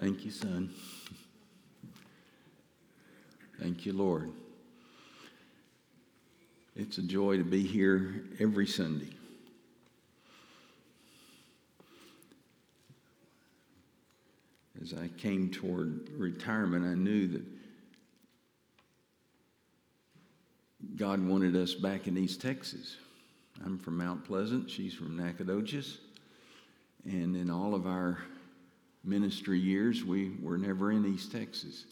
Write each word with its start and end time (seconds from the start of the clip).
Thank 0.00 0.24
you, 0.24 0.30
son. 0.30 0.70
Thank 3.60 3.86
you, 3.86 3.92
Lord. 3.92 4.32
It's 6.74 6.98
a 6.98 7.02
joy 7.02 7.36
to 7.36 7.44
be 7.44 7.62
here 7.62 8.24
every 8.40 8.66
Sunday. 8.66 9.10
As 14.82 14.92
I 14.92 15.08
came 15.16 15.50
toward 15.50 16.10
retirement, 16.18 16.84
I 16.84 16.94
knew 16.94 17.28
that 17.28 17.44
God 20.96 21.24
wanted 21.24 21.54
us 21.54 21.74
back 21.74 22.08
in 22.08 22.18
East 22.18 22.40
Texas. 22.40 22.96
I'm 23.64 23.78
from 23.78 23.96
Mount 23.96 24.24
Pleasant, 24.24 24.68
she's 24.68 24.92
from 24.92 25.16
Nacogdoches. 25.16 25.98
And 27.04 27.36
in 27.36 27.50
all 27.50 27.74
of 27.74 27.86
our 27.86 28.18
ministry 29.04 29.58
years, 29.58 30.04
we 30.04 30.32
were 30.40 30.58
never 30.58 30.90
in 30.90 31.04
East 31.06 31.32
Texas. 31.32 31.84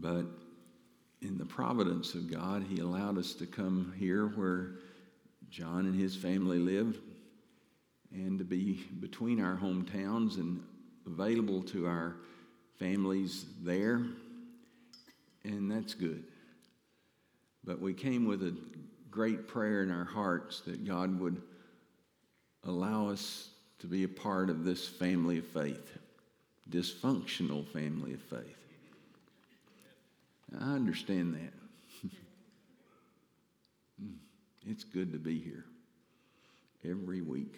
But 0.00 0.26
in 1.22 1.38
the 1.38 1.44
providence 1.44 2.14
of 2.14 2.30
God, 2.30 2.64
He 2.68 2.80
allowed 2.80 3.18
us 3.18 3.34
to 3.34 3.46
come 3.46 3.92
here 3.98 4.26
where 4.28 4.76
John 5.54 5.86
and 5.86 5.94
his 5.94 6.16
family 6.16 6.58
lived 6.58 6.98
and 8.12 8.40
to 8.40 8.44
be 8.44 8.84
between 8.98 9.40
our 9.40 9.56
hometowns 9.56 10.36
and 10.36 10.60
available 11.06 11.62
to 11.62 11.86
our 11.86 12.16
families 12.76 13.46
there. 13.62 14.02
And 15.44 15.70
that's 15.70 15.94
good. 15.94 16.24
But 17.62 17.80
we 17.80 17.94
came 17.94 18.26
with 18.26 18.42
a 18.42 18.56
great 19.10 19.46
prayer 19.46 19.84
in 19.84 19.92
our 19.92 20.04
hearts 20.04 20.60
that 20.62 20.84
God 20.84 21.20
would 21.20 21.40
allow 22.64 23.08
us 23.08 23.50
to 23.80 23.86
be 23.86 24.04
a 24.04 24.08
part 24.08 24.50
of 24.50 24.64
this 24.64 24.86
family 24.86 25.38
of 25.38 25.46
faith, 25.46 25.98
dysfunctional 26.70 27.66
family 27.68 28.14
of 28.14 28.22
faith. 28.22 28.58
I 30.60 30.74
understand 30.74 31.34
that. 31.34 32.10
Hmm. 34.00 34.14
it's 34.66 34.82
good 34.82 35.12
to 35.12 35.18
be 35.18 35.38
here 35.38 35.64
every 36.84 37.20
week. 37.20 37.54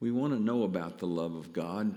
We 0.00 0.10
want 0.10 0.32
to 0.32 0.40
know 0.40 0.62
about 0.62 0.98
the 0.98 1.06
love 1.06 1.34
of 1.34 1.52
God. 1.52 1.94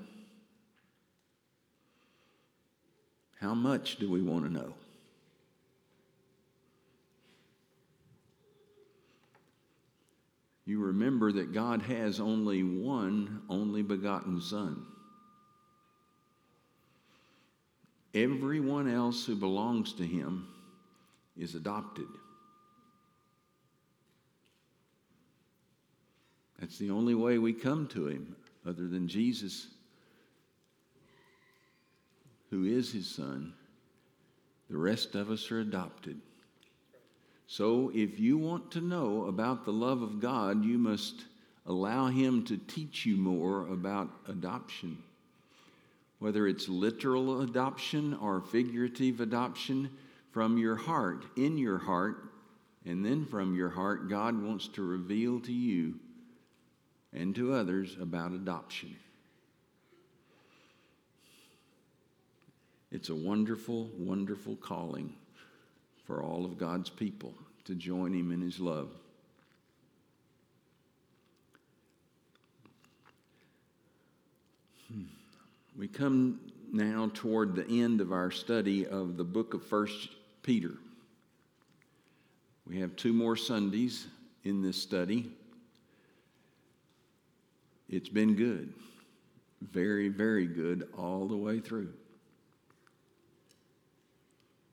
How 3.40 3.54
much 3.54 3.96
do 3.96 4.12
we 4.12 4.22
want 4.22 4.44
to 4.44 4.52
know? 4.52 4.74
You 10.66 10.80
remember 10.80 11.32
that 11.32 11.54
God 11.54 11.82
has 11.84 12.20
only 12.20 12.64
one 12.64 13.42
only 13.50 13.82
begotten 13.84 14.42
Son. 14.42 14.86
Everyone 18.14 18.88
else 18.88 19.26
who 19.26 19.36
belongs 19.36 19.94
to 19.94 20.04
Him 20.04 20.48
is 21.38 21.54
adopted. 21.54 22.08
That's 26.60 26.78
the 26.78 26.92
only 26.92 27.14
way 27.14 27.38
we 27.38 27.54
come 27.54 27.88
to 27.90 28.08
Him, 28.08 28.36
other 28.66 28.88
than 28.88 29.08
Jesus 29.08 29.68
who 32.56 32.64
is 32.64 32.94
his 32.94 33.08
son, 33.08 33.54
the 34.70 34.78
rest 34.78 35.16
of 35.16 35.30
us 35.30 35.52
are 35.52 35.60
adopted. 35.60 36.20
So 37.56 37.90
if 37.96 38.20
you 38.20 38.38
want 38.38 38.72
to 38.72 38.82
know 38.82 39.28
about 39.28 39.64
the 39.64 39.72
love 39.72 40.02
of 40.02 40.20
God, 40.20 40.66
you 40.66 40.78
must 40.78 41.24
allow 41.66 42.08
him 42.08 42.44
to 42.48 42.58
teach 42.58 43.06
you 43.06 43.16
more 43.16 43.66
about 43.68 44.10
adoption. 44.28 44.98
Whether 46.20 46.48
it's 46.48 46.68
literal 46.68 47.44
adoption 47.44 48.14
or 48.16 48.42
figurative 48.42 49.22
adoption 49.22 49.90
from 50.34 50.58
your 50.58 50.76
heart, 50.76 51.24
in 51.38 51.58
your 51.58 51.78
heart, 51.78 52.26
and 52.86 53.06
then 53.06 53.26
from 53.26 53.56
your 53.56 53.70
heart, 53.70 54.10
God 54.10 54.44
wants 54.44 54.68
to 54.74 54.82
reveal 54.82 55.40
to 55.40 55.54
you 55.54 55.94
and 57.14 57.34
to 57.36 57.54
others 57.54 57.96
about 58.02 58.34
adoption. 58.34 58.98
It's 62.92 63.08
a 63.08 63.16
wonderful, 63.16 63.92
wonderful 63.98 64.58
calling 64.58 65.14
for 66.04 66.22
all 66.22 66.44
of 66.44 66.58
God's 66.58 66.90
people 66.90 67.34
to 67.66 67.76
join 67.76 68.14
Him 68.14 68.32
in 68.32 68.42
His 68.42 68.60
love. 68.60 68.90
Hmm. 74.92 75.04
We 75.78 75.88
come 75.88 76.40
now 76.72 77.12
toward 77.14 77.56
the 77.56 77.68
end 77.68 78.02
of 78.02 78.12
our 78.12 78.32
study 78.32 78.86
of 78.86 79.18
the 79.18 79.24
book 79.24 79.54
of 79.54 79.64
First 79.64 80.10
Peter. 80.44 80.74
We 82.68 82.80
have 82.80 82.96
two 82.96 83.14
more 83.14 83.36
Sundays 83.36 84.08
in 84.44 84.62
this 84.62 84.82
study. 84.82 85.32
It's 87.90 88.10
been 88.10 88.36
good, 88.36 88.74
very, 89.62 90.10
very 90.10 90.48
good 90.48 90.88
all 90.98 91.28
the 91.28 91.38
way 91.38 91.60
through 91.60 91.94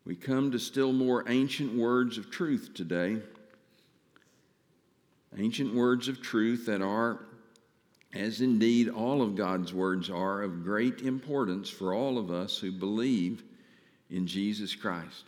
we 0.05 0.17
come 0.17 0.51
to 0.51 0.59
still 0.59 0.93
more 0.93 1.25
ancient 1.29 1.75
words 1.75 2.19
of 2.19 2.31
truth 2.31 2.71
today. 2.75 3.19
Ancient 5.39 5.75
words 5.75 6.09
of 6.09 6.21
truth 6.21 6.67
that 6.67 6.83
are, 6.83 7.21
as 8.13 8.41
indeed 8.41 8.89
all 8.89 9.23
of 9.23 9.37
God's 9.37 9.73
words 9.73 10.11
are, 10.11 10.43
of 10.43 10.65
great 10.65 11.01
importance 11.03 11.71
for 11.71 11.95
all 11.95 12.19
of 12.19 12.31
us 12.31 12.59
who 12.59 12.73
believe 12.73 13.43
in 14.11 14.27
Jesus 14.27 14.75
Christ. 14.75 15.25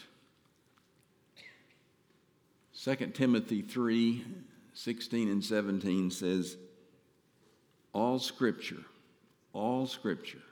2 2.83 2.95
Timothy 3.15 3.63
3 3.63 4.25
16 4.77 5.31
and 5.31 5.45
17 5.45 6.11
says, 6.11 6.57
All 7.93 8.19
scripture, 8.19 8.83
all 9.53 9.87
scripture 9.87 10.43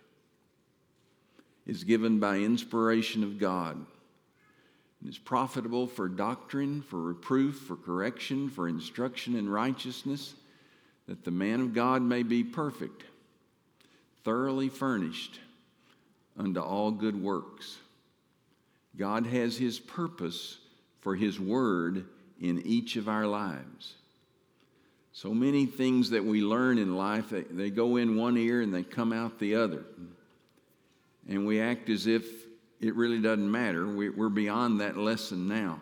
is 1.67 1.83
given 1.83 2.21
by 2.21 2.37
inspiration 2.37 3.25
of 3.25 3.41
God 3.41 3.85
and 5.03 5.11
is 5.11 5.19
profitable 5.19 5.89
for 5.89 6.09
doctrine, 6.09 6.81
for 6.83 7.01
reproof, 7.01 7.57
for 7.57 7.75
correction, 7.75 8.49
for 8.49 8.69
instruction 8.69 9.35
in 9.35 9.49
righteousness, 9.49 10.35
that 11.09 11.25
the 11.25 11.31
man 11.31 11.61
of 11.61 11.75
God 11.75 12.03
may 12.03 12.23
be 12.23 12.45
perfect, 12.45 13.03
thoroughly 14.23 14.69
furnished 14.69 15.41
unto 16.39 16.61
all 16.61 16.93
good 16.93 17.21
works. 17.21 17.79
God 18.97 19.27
has 19.27 19.57
His 19.57 19.81
purpose 19.81 20.59
for 21.01 21.17
His 21.17 21.41
word 21.41 22.05
in 22.41 22.63
each 22.65 22.95
of 22.95 23.09
our 23.09 23.27
lives. 23.27 23.95
So 25.13 25.35
many 25.35 25.67
things 25.67 26.11
that 26.11 26.25
we 26.25 26.43
learn 26.43 26.79
in 26.79 26.97
life, 26.97 27.31
they, 27.31 27.43
they 27.43 27.71
go 27.71 27.97
in 27.97 28.17
one 28.17 28.37
ear 28.37 28.61
and 28.61 28.73
they 28.73 28.85
come 28.85 29.13
out 29.13 29.41
the 29.41 29.57
other. 29.57 29.83
And 31.29 31.45
we 31.45 31.61
act 31.61 31.91
as 31.91 32.07
if 32.07 32.25
it 32.83 32.97
really 32.97 33.21
doesn't 33.21 33.51
matter. 33.51 33.87
We're 33.87 34.29
beyond 34.29 34.81
that 34.81 34.97
lesson 34.97 35.47
now. 35.47 35.81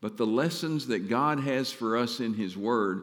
But 0.00 0.16
the 0.16 0.26
lessons 0.26 0.86
that 0.86 1.08
God 1.08 1.40
has 1.40 1.72
for 1.72 1.96
us 1.96 2.20
in 2.20 2.34
His 2.34 2.56
Word 2.56 3.02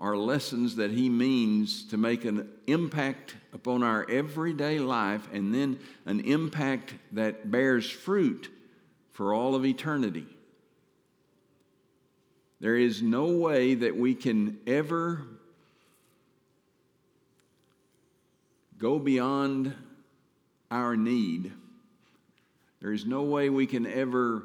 are 0.00 0.16
lessons 0.16 0.76
that 0.76 0.90
He 0.90 1.08
means 1.08 1.84
to 1.88 1.96
make 1.96 2.24
an 2.24 2.48
impact 2.66 3.36
upon 3.52 3.84
our 3.84 4.04
everyday 4.10 4.80
life 4.80 5.28
and 5.32 5.54
then 5.54 5.78
an 6.06 6.20
impact 6.20 6.94
that 7.12 7.50
bears 7.52 7.88
fruit 7.88 8.50
for 9.12 9.32
all 9.32 9.54
of 9.54 9.64
eternity. 9.64 10.26
There 12.60 12.76
is 12.76 13.00
no 13.00 13.26
way 13.26 13.74
that 13.74 13.96
we 13.96 14.16
can 14.16 14.58
ever 14.66 15.22
go 18.76 18.98
beyond 18.98 19.72
our 20.70 20.96
need 20.96 21.52
there 22.80 22.92
is 22.92 23.06
no 23.06 23.22
way 23.22 23.50
we 23.50 23.66
can 23.66 23.86
ever 23.86 24.42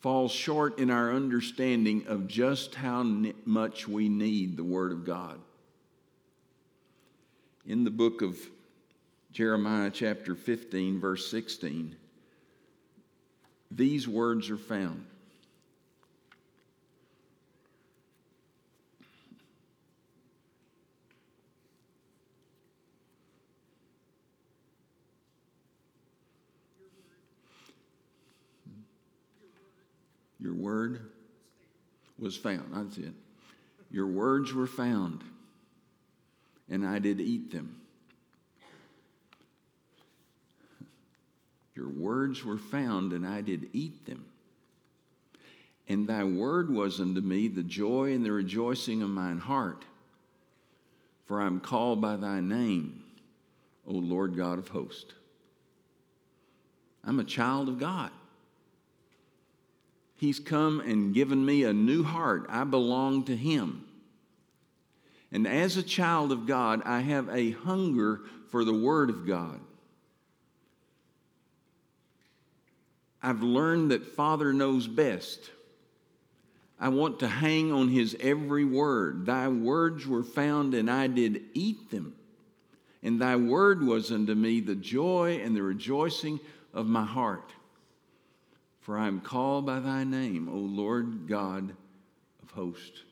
fall 0.00 0.28
short 0.28 0.78
in 0.78 0.90
our 0.90 1.12
understanding 1.12 2.06
of 2.06 2.26
just 2.26 2.74
how 2.74 3.02
much 3.44 3.86
we 3.86 4.08
need 4.08 4.56
the 4.56 4.64
Word 4.64 4.92
of 4.92 5.04
God. 5.04 5.38
In 7.66 7.84
the 7.84 7.90
book 7.90 8.22
of 8.22 8.38
Jeremiah, 9.32 9.90
chapter 9.90 10.34
15, 10.34 10.98
verse 11.00 11.30
16, 11.30 11.94
these 13.70 14.08
words 14.08 14.50
are 14.50 14.56
found. 14.56 15.04
Your 30.50 30.58
word 30.58 31.00
was 32.18 32.36
found. 32.36 32.72
That's 32.72 32.98
it. 32.98 33.12
Your 33.88 34.08
words 34.08 34.52
were 34.52 34.66
found, 34.66 35.22
and 36.68 36.84
I 36.84 36.98
did 36.98 37.20
eat 37.20 37.52
them. 37.52 37.80
Your 41.76 41.88
words 41.88 42.44
were 42.44 42.58
found, 42.58 43.12
and 43.12 43.24
I 43.24 43.42
did 43.42 43.68
eat 43.72 44.06
them. 44.06 44.24
And 45.88 46.08
thy 46.08 46.24
word 46.24 46.68
was 46.68 47.00
unto 47.00 47.20
me 47.20 47.46
the 47.46 47.62
joy 47.62 48.12
and 48.12 48.26
the 48.26 48.32
rejoicing 48.32 49.02
of 49.02 49.08
mine 49.10 49.38
heart. 49.38 49.84
For 51.26 51.40
I 51.40 51.46
am 51.46 51.60
called 51.60 52.00
by 52.00 52.16
thy 52.16 52.40
name, 52.40 53.04
O 53.86 53.92
Lord 53.92 54.36
God 54.36 54.58
of 54.58 54.66
hosts. 54.66 55.12
I'm 57.04 57.20
a 57.20 57.24
child 57.24 57.68
of 57.68 57.78
God. 57.78 58.10
He's 60.20 60.38
come 60.38 60.80
and 60.80 61.14
given 61.14 61.46
me 61.46 61.64
a 61.64 61.72
new 61.72 62.02
heart. 62.02 62.44
I 62.50 62.64
belong 62.64 63.24
to 63.24 63.34
Him. 63.34 63.86
And 65.32 65.48
as 65.48 65.78
a 65.78 65.82
child 65.82 66.30
of 66.30 66.46
God, 66.46 66.82
I 66.84 67.00
have 67.00 67.30
a 67.30 67.52
hunger 67.52 68.20
for 68.50 68.62
the 68.62 68.74
Word 68.74 69.08
of 69.08 69.26
God. 69.26 69.58
I've 73.22 73.42
learned 73.42 73.92
that 73.92 74.14
Father 74.14 74.52
knows 74.52 74.86
best. 74.86 75.50
I 76.78 76.90
want 76.90 77.20
to 77.20 77.28
hang 77.28 77.72
on 77.72 77.88
His 77.88 78.14
every 78.20 78.66
word. 78.66 79.24
Thy 79.24 79.48
words 79.48 80.06
were 80.06 80.22
found, 80.22 80.74
and 80.74 80.90
I 80.90 81.06
did 81.06 81.44
eat 81.54 81.90
them. 81.90 82.14
And 83.02 83.18
thy 83.18 83.36
word 83.36 83.82
was 83.82 84.12
unto 84.12 84.34
me 84.34 84.60
the 84.60 84.74
joy 84.74 85.40
and 85.42 85.56
the 85.56 85.62
rejoicing 85.62 86.40
of 86.74 86.86
my 86.86 87.06
heart. 87.06 87.54
For 88.80 88.98
I 88.98 89.06
am 89.06 89.20
called 89.20 89.66
by 89.66 89.80
thy 89.80 90.04
name, 90.04 90.48
O 90.48 90.56
Lord 90.56 91.28
God 91.28 91.74
of 92.42 92.50
hosts. 92.52 93.02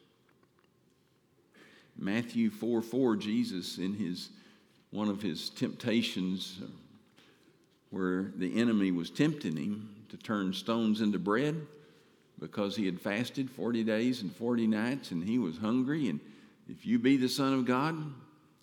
Matthew 1.97 2.51
4 2.51 2.81
4, 2.81 3.17
Jesus, 3.17 3.79
in 3.79 3.95
his 3.95 4.31
one 4.91 5.09
of 5.09 5.21
his 5.21 5.51
temptations, 5.51 6.59
uh, 6.63 6.67
where 7.91 8.33
the 8.37 8.59
enemy 8.59 8.91
was 8.91 9.11
tempting 9.11 9.57
him 9.57 9.95
to 10.09 10.17
turn 10.17 10.53
stones 10.53 11.01
into 11.01 11.19
bread 11.19 11.67
because 12.41 12.77
he 12.77 12.87
had 12.87 13.01
fasted 13.01 13.51
40 13.51 13.85
days 13.85 14.23
and 14.23 14.35
40 14.35 14.67
nights 14.67 15.11
and 15.11 15.23
he 15.23 15.39
was 15.39 15.59
hungry. 15.59 16.09
And 16.09 16.21
if 16.69 16.87
you 16.87 16.99
be 16.99 17.17
the 17.17 17.29
Son 17.29 17.53
of 17.53 17.67
God, 17.67 17.97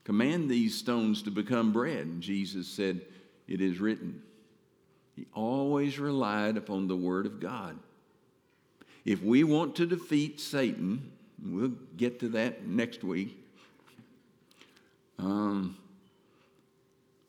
command 0.03 0.49
these 0.49 0.75
stones 0.75 1.21
to 1.23 1.31
become 1.31 1.73
bread. 1.73 2.05
And 2.05 2.21
Jesus 2.21 2.67
said, 2.67 3.01
It 3.47 3.61
is 3.61 3.79
written. 3.79 4.21
He 5.15 5.27
always 5.33 5.97
relied 5.97 6.57
upon 6.57 6.87
the 6.87 6.95
Word 6.95 7.25
of 7.25 7.39
God. 7.39 7.77
If 9.05 9.21
we 9.21 9.43
want 9.43 9.75
to 9.77 9.85
defeat 9.85 10.39
Satan, 10.39 11.11
we'll 11.41 11.73
get 11.95 12.19
to 12.19 12.29
that 12.29 12.67
next 12.67 13.03
week. 13.03 13.37
Um, 15.17 15.77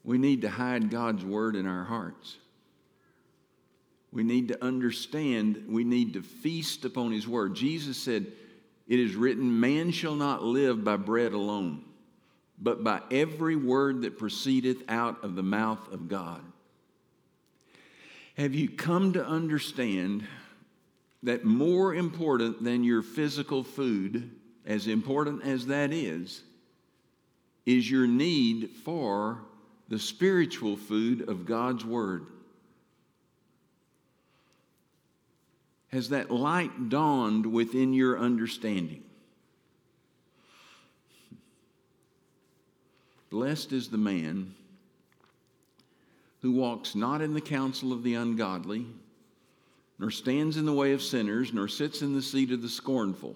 we 0.02 0.18
need 0.18 0.42
to 0.42 0.50
hide 0.50 0.90
God's 0.90 1.24
Word 1.24 1.54
in 1.54 1.66
our 1.66 1.84
hearts. 1.84 2.36
We 4.10 4.24
need 4.24 4.48
to 4.48 4.64
understand, 4.64 5.64
we 5.68 5.84
need 5.84 6.14
to 6.14 6.22
feast 6.22 6.84
upon 6.84 7.12
His 7.12 7.28
Word. 7.28 7.54
Jesus 7.54 7.96
said, 7.96 8.26
It 8.88 8.98
is 8.98 9.14
written, 9.14 9.60
Man 9.60 9.90
shall 9.90 10.14
not 10.14 10.42
live 10.42 10.82
by 10.82 10.96
bread 10.96 11.34
alone, 11.34 11.84
but 12.58 12.82
by 12.82 13.02
every 13.10 13.56
word 13.56 14.02
that 14.02 14.18
proceedeth 14.18 14.82
out 14.88 15.22
of 15.22 15.36
the 15.36 15.42
mouth 15.42 15.92
of 15.92 16.08
God. 16.08 16.40
Have 18.36 18.54
you 18.54 18.68
come 18.68 19.14
to 19.14 19.24
understand 19.24 20.26
that 21.22 21.44
more 21.44 21.94
important 21.94 22.62
than 22.62 22.84
your 22.84 23.02
physical 23.02 23.64
food, 23.64 24.30
as 24.66 24.86
important 24.86 25.42
as 25.42 25.66
that 25.66 25.90
is, 25.90 26.42
is 27.64 27.90
your 27.90 28.06
need 28.06 28.70
for 28.84 29.40
the 29.88 29.98
spiritual 29.98 30.76
food 30.76 31.28
of 31.28 31.46
God's 31.46 31.84
Word? 31.84 32.26
Has 35.88 36.10
that 36.10 36.30
light 36.30 36.90
dawned 36.90 37.46
within 37.46 37.94
your 37.94 38.18
understanding? 38.18 39.02
Blessed 43.30 43.72
is 43.72 43.88
the 43.88 43.96
man 43.96 44.54
who 46.46 46.52
walks 46.52 46.94
not 46.94 47.20
in 47.20 47.34
the 47.34 47.40
counsel 47.40 47.92
of 47.92 48.04
the 48.04 48.14
ungodly, 48.14 48.86
nor 49.98 50.12
stands 50.12 50.56
in 50.56 50.64
the 50.64 50.72
way 50.72 50.92
of 50.92 51.02
sinners, 51.02 51.52
nor 51.52 51.66
sits 51.66 52.02
in 52.02 52.14
the 52.14 52.22
seat 52.22 52.52
of 52.52 52.62
the 52.62 52.68
scornful. 52.68 53.34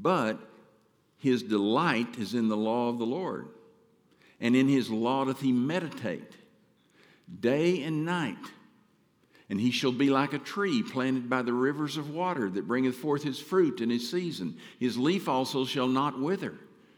But 0.00 0.38
his 1.18 1.42
delight 1.42 2.18
is 2.20 2.34
in 2.34 2.46
the 2.46 2.56
law 2.56 2.88
of 2.88 3.00
the 3.00 3.04
Lord, 3.04 3.48
and 4.40 4.54
in 4.54 4.68
his 4.68 4.90
law 4.90 5.24
doth 5.24 5.40
he 5.40 5.50
meditate 5.50 6.36
day 7.40 7.82
and 7.82 8.04
night. 8.04 8.36
And 9.50 9.60
he 9.60 9.72
shall 9.72 9.90
be 9.90 10.08
like 10.08 10.34
a 10.34 10.38
tree 10.38 10.84
planted 10.84 11.28
by 11.28 11.42
the 11.42 11.52
rivers 11.52 11.96
of 11.96 12.10
water 12.10 12.48
that 12.48 12.68
bringeth 12.68 12.94
forth 12.94 13.24
his 13.24 13.40
fruit 13.40 13.80
in 13.80 13.90
his 13.90 14.08
season. 14.08 14.56
His 14.78 14.96
leaf 14.96 15.28
also 15.28 15.64
shall 15.64 15.88
not 15.88 16.20
wither, 16.20 16.54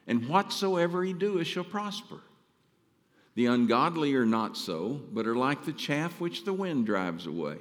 and 0.06 0.28
whatsoever 0.28 1.02
he 1.02 1.14
doeth 1.14 1.46
shall 1.46 1.64
prosper. 1.64 2.20
The 3.38 3.46
ungodly 3.46 4.16
are 4.16 4.26
not 4.26 4.56
so, 4.56 5.00
but 5.12 5.28
are 5.28 5.36
like 5.36 5.64
the 5.64 5.72
chaff 5.72 6.20
which 6.20 6.42
the 6.42 6.52
wind 6.52 6.86
drives 6.86 7.24
away. 7.24 7.58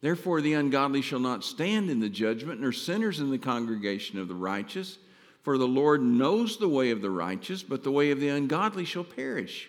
Therefore, 0.00 0.40
the 0.40 0.54
ungodly 0.54 1.02
shall 1.02 1.18
not 1.18 1.44
stand 1.44 1.90
in 1.90 2.00
the 2.00 2.08
judgment, 2.08 2.62
nor 2.62 2.72
sinners 2.72 3.20
in 3.20 3.30
the 3.30 3.36
congregation 3.36 4.18
of 4.18 4.28
the 4.28 4.34
righteous. 4.34 4.96
For 5.42 5.58
the 5.58 5.68
Lord 5.68 6.00
knows 6.00 6.56
the 6.56 6.70
way 6.70 6.90
of 6.90 7.02
the 7.02 7.10
righteous, 7.10 7.62
but 7.62 7.84
the 7.84 7.90
way 7.90 8.12
of 8.12 8.20
the 8.20 8.28
ungodly 8.28 8.86
shall 8.86 9.04
perish. 9.04 9.68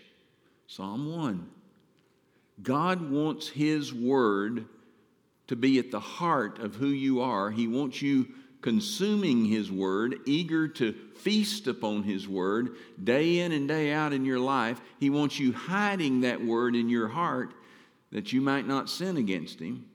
Psalm 0.68 1.14
1. 1.14 1.50
God 2.64 3.12
wants 3.12 3.50
His 3.50 3.94
word 3.94 4.64
to 5.48 5.58
be 5.58 5.80
at 5.80 5.92
the 5.92 6.00
heart 6.00 6.60
of 6.60 6.76
who 6.76 6.88
you 6.88 7.20
are. 7.20 7.52
He 7.52 7.68
wants 7.68 8.02
you 8.02 8.30
consuming 8.66 9.46
His 9.46 9.72
Word, 9.72 10.22
eager 10.26 10.68
to 10.68 10.92
feast 11.18 11.68
upon 11.68 12.02
His 12.02 12.28
Word 12.28 12.78
day 13.02 13.38
in 13.38 13.52
and 13.52 13.68
day 13.68 13.94
out 13.94 14.12
in 14.12 14.26
your 14.26 14.40
life. 14.40 14.82
He 15.00 15.12
wants 15.12 15.40
you 15.40 15.54
hiding 15.54 16.22
that 16.22 16.44
Word 16.44 16.76
in 16.76 16.90
your 16.90 17.08
heart 17.08 17.54
that 18.12 18.34
you 18.34 18.42
might 18.42 18.66
not 18.66 18.90
sin 18.90 19.18
against 19.18 19.60
Him. 19.60 19.86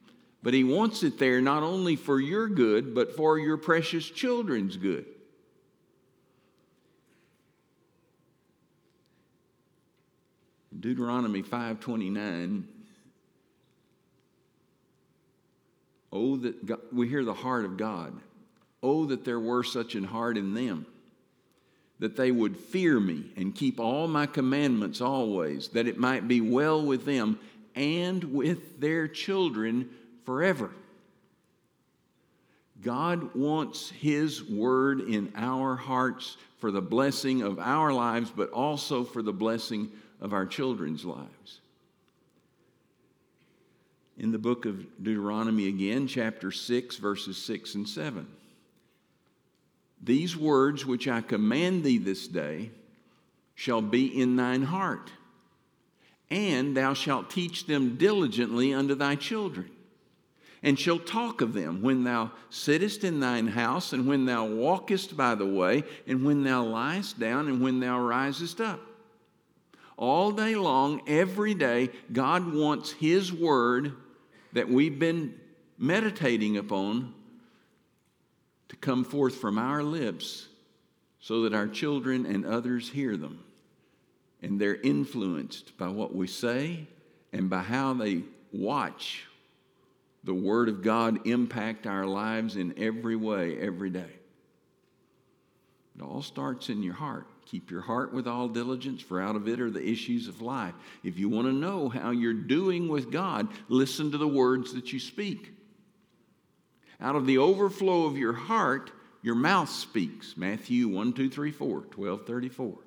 But 0.41 0.53
He 0.53 0.63
wants 0.63 1.03
it 1.03 1.19
there 1.19 1.41
not 1.41 1.63
only 1.63 1.97
for 1.97 2.17
your 2.17 2.47
good, 2.47 2.95
but 2.95 3.13
for 3.13 3.37
your 3.37 3.57
precious 3.57 4.09
children's 4.09 4.77
good. 4.77 5.05
Deuteronomy 10.79 11.43
5:29 11.43 12.63
Oh 16.13 16.37
that 16.37 16.65
God, 16.65 16.79
we 16.93 17.09
hear 17.09 17.25
the 17.25 17.33
heart 17.33 17.65
of 17.65 17.75
God 17.75 18.17
Oh, 18.83 19.05
that 19.05 19.25
there 19.25 19.39
were 19.39 19.63
such 19.63 19.95
an 19.95 20.03
heart 20.03 20.37
in 20.37 20.53
them, 20.53 20.85
that 21.99 22.15
they 22.15 22.31
would 22.31 22.57
fear 22.57 22.99
me 22.99 23.25
and 23.37 23.53
keep 23.53 23.79
all 23.79 24.07
my 24.07 24.25
commandments 24.25 25.01
always, 25.01 25.69
that 25.69 25.87
it 25.87 25.97
might 25.97 26.27
be 26.27 26.41
well 26.41 26.83
with 26.83 27.05
them 27.05 27.39
and 27.75 28.23
with 28.23 28.79
their 28.79 29.07
children 29.07 29.89
forever. 30.25 30.71
God 32.81 33.35
wants 33.35 33.89
His 33.91 34.43
word 34.43 35.01
in 35.01 35.31
our 35.35 35.75
hearts 35.75 36.37
for 36.57 36.71
the 36.71 36.81
blessing 36.81 37.41
of 37.41 37.59
our 37.59 37.93
lives, 37.93 38.31
but 38.35 38.49
also 38.51 39.03
for 39.03 39.21
the 39.21 39.33
blessing 39.33 39.91
of 40.19 40.33
our 40.33 40.45
children's 40.45 41.05
lives. 41.05 41.59
In 44.17 44.31
the 44.31 44.37
book 44.37 44.65
of 44.65 45.03
Deuteronomy, 45.03 45.67
again, 45.67 46.07
chapter 46.07 46.51
6, 46.51 46.97
verses 46.97 47.37
6 47.37 47.75
and 47.75 47.89
7. 47.89 48.27
These 50.03 50.35
words 50.35 50.85
which 50.85 51.07
I 51.07 51.21
command 51.21 51.83
thee 51.83 51.99
this 51.99 52.27
day 52.27 52.71
shall 53.53 53.81
be 53.81 54.05
in 54.19 54.35
thine 54.35 54.63
heart, 54.63 55.11
and 56.29 56.75
thou 56.75 56.93
shalt 56.93 57.29
teach 57.29 57.67
them 57.67 57.97
diligently 57.97 58.73
unto 58.73 58.95
thy 58.95 59.15
children, 59.15 59.69
and 60.63 60.79
shalt 60.79 61.05
talk 61.05 61.41
of 61.41 61.53
them 61.53 61.83
when 61.83 62.03
thou 62.03 62.31
sittest 62.49 63.03
in 63.03 63.19
thine 63.19 63.47
house, 63.47 63.93
and 63.93 64.07
when 64.07 64.25
thou 64.25 64.45
walkest 64.45 65.15
by 65.15 65.35
the 65.35 65.45
way, 65.45 65.83
and 66.07 66.25
when 66.25 66.43
thou 66.43 66.65
liest 66.65 67.19
down, 67.19 67.47
and 67.47 67.61
when 67.61 67.79
thou 67.79 67.99
risest 67.99 68.59
up. 68.59 68.79
All 69.97 70.31
day 70.31 70.55
long, 70.55 71.01
every 71.05 71.53
day, 71.53 71.89
God 72.11 72.51
wants 72.51 72.91
His 72.91 73.31
word 73.31 73.93
that 74.53 74.67
we've 74.67 74.97
been 74.97 75.39
meditating 75.77 76.57
upon 76.57 77.13
to 78.71 78.77
come 78.77 79.03
forth 79.03 79.35
from 79.35 79.57
our 79.57 79.83
lips 79.83 80.47
so 81.19 81.41
that 81.41 81.53
our 81.53 81.67
children 81.67 82.25
and 82.25 82.45
others 82.45 82.89
hear 82.89 83.17
them. 83.17 83.43
And 84.41 84.61
they're 84.61 84.79
influenced 84.79 85.77
by 85.77 85.89
what 85.89 86.15
we 86.15 86.25
say 86.25 86.87
and 87.33 87.49
by 87.49 87.63
how 87.63 87.93
they 87.93 88.23
watch 88.53 89.25
the 90.23 90.33
Word 90.33 90.69
of 90.69 90.81
God 90.81 91.27
impact 91.27 91.85
our 91.85 92.05
lives 92.05 92.55
in 92.55 92.73
every 92.77 93.17
way, 93.17 93.59
every 93.59 93.89
day. 93.89 94.13
It 95.97 96.01
all 96.01 96.21
starts 96.21 96.69
in 96.69 96.81
your 96.81 96.93
heart. 96.93 97.27
Keep 97.47 97.71
your 97.71 97.81
heart 97.81 98.13
with 98.13 98.25
all 98.25 98.47
diligence, 98.47 99.01
for 99.01 99.21
out 99.21 99.35
of 99.35 99.49
it 99.49 99.59
are 99.59 99.69
the 99.69 99.85
issues 99.85 100.29
of 100.29 100.41
life. 100.41 100.75
If 101.03 101.19
you 101.19 101.27
want 101.27 101.47
to 101.47 101.53
know 101.53 101.89
how 101.89 102.11
you're 102.11 102.33
doing 102.33 102.87
with 102.87 103.11
God, 103.11 103.49
listen 103.67 104.11
to 104.11 104.17
the 104.17 104.27
words 104.27 104.73
that 104.75 104.93
you 104.93 104.99
speak. 105.01 105.51
Out 107.01 107.15
of 107.15 107.25
the 107.25 107.39
overflow 107.39 108.05
of 108.05 108.17
your 108.17 108.33
heart, 108.33 108.91
your 109.23 109.35
mouth 109.35 109.69
speaks. 109.69 110.35
Matthew 110.37 110.87
1, 110.87 111.13
2, 111.13 111.29
3, 111.29 111.51
4, 111.51 111.81
12, 111.81 112.27
34. 112.27 112.77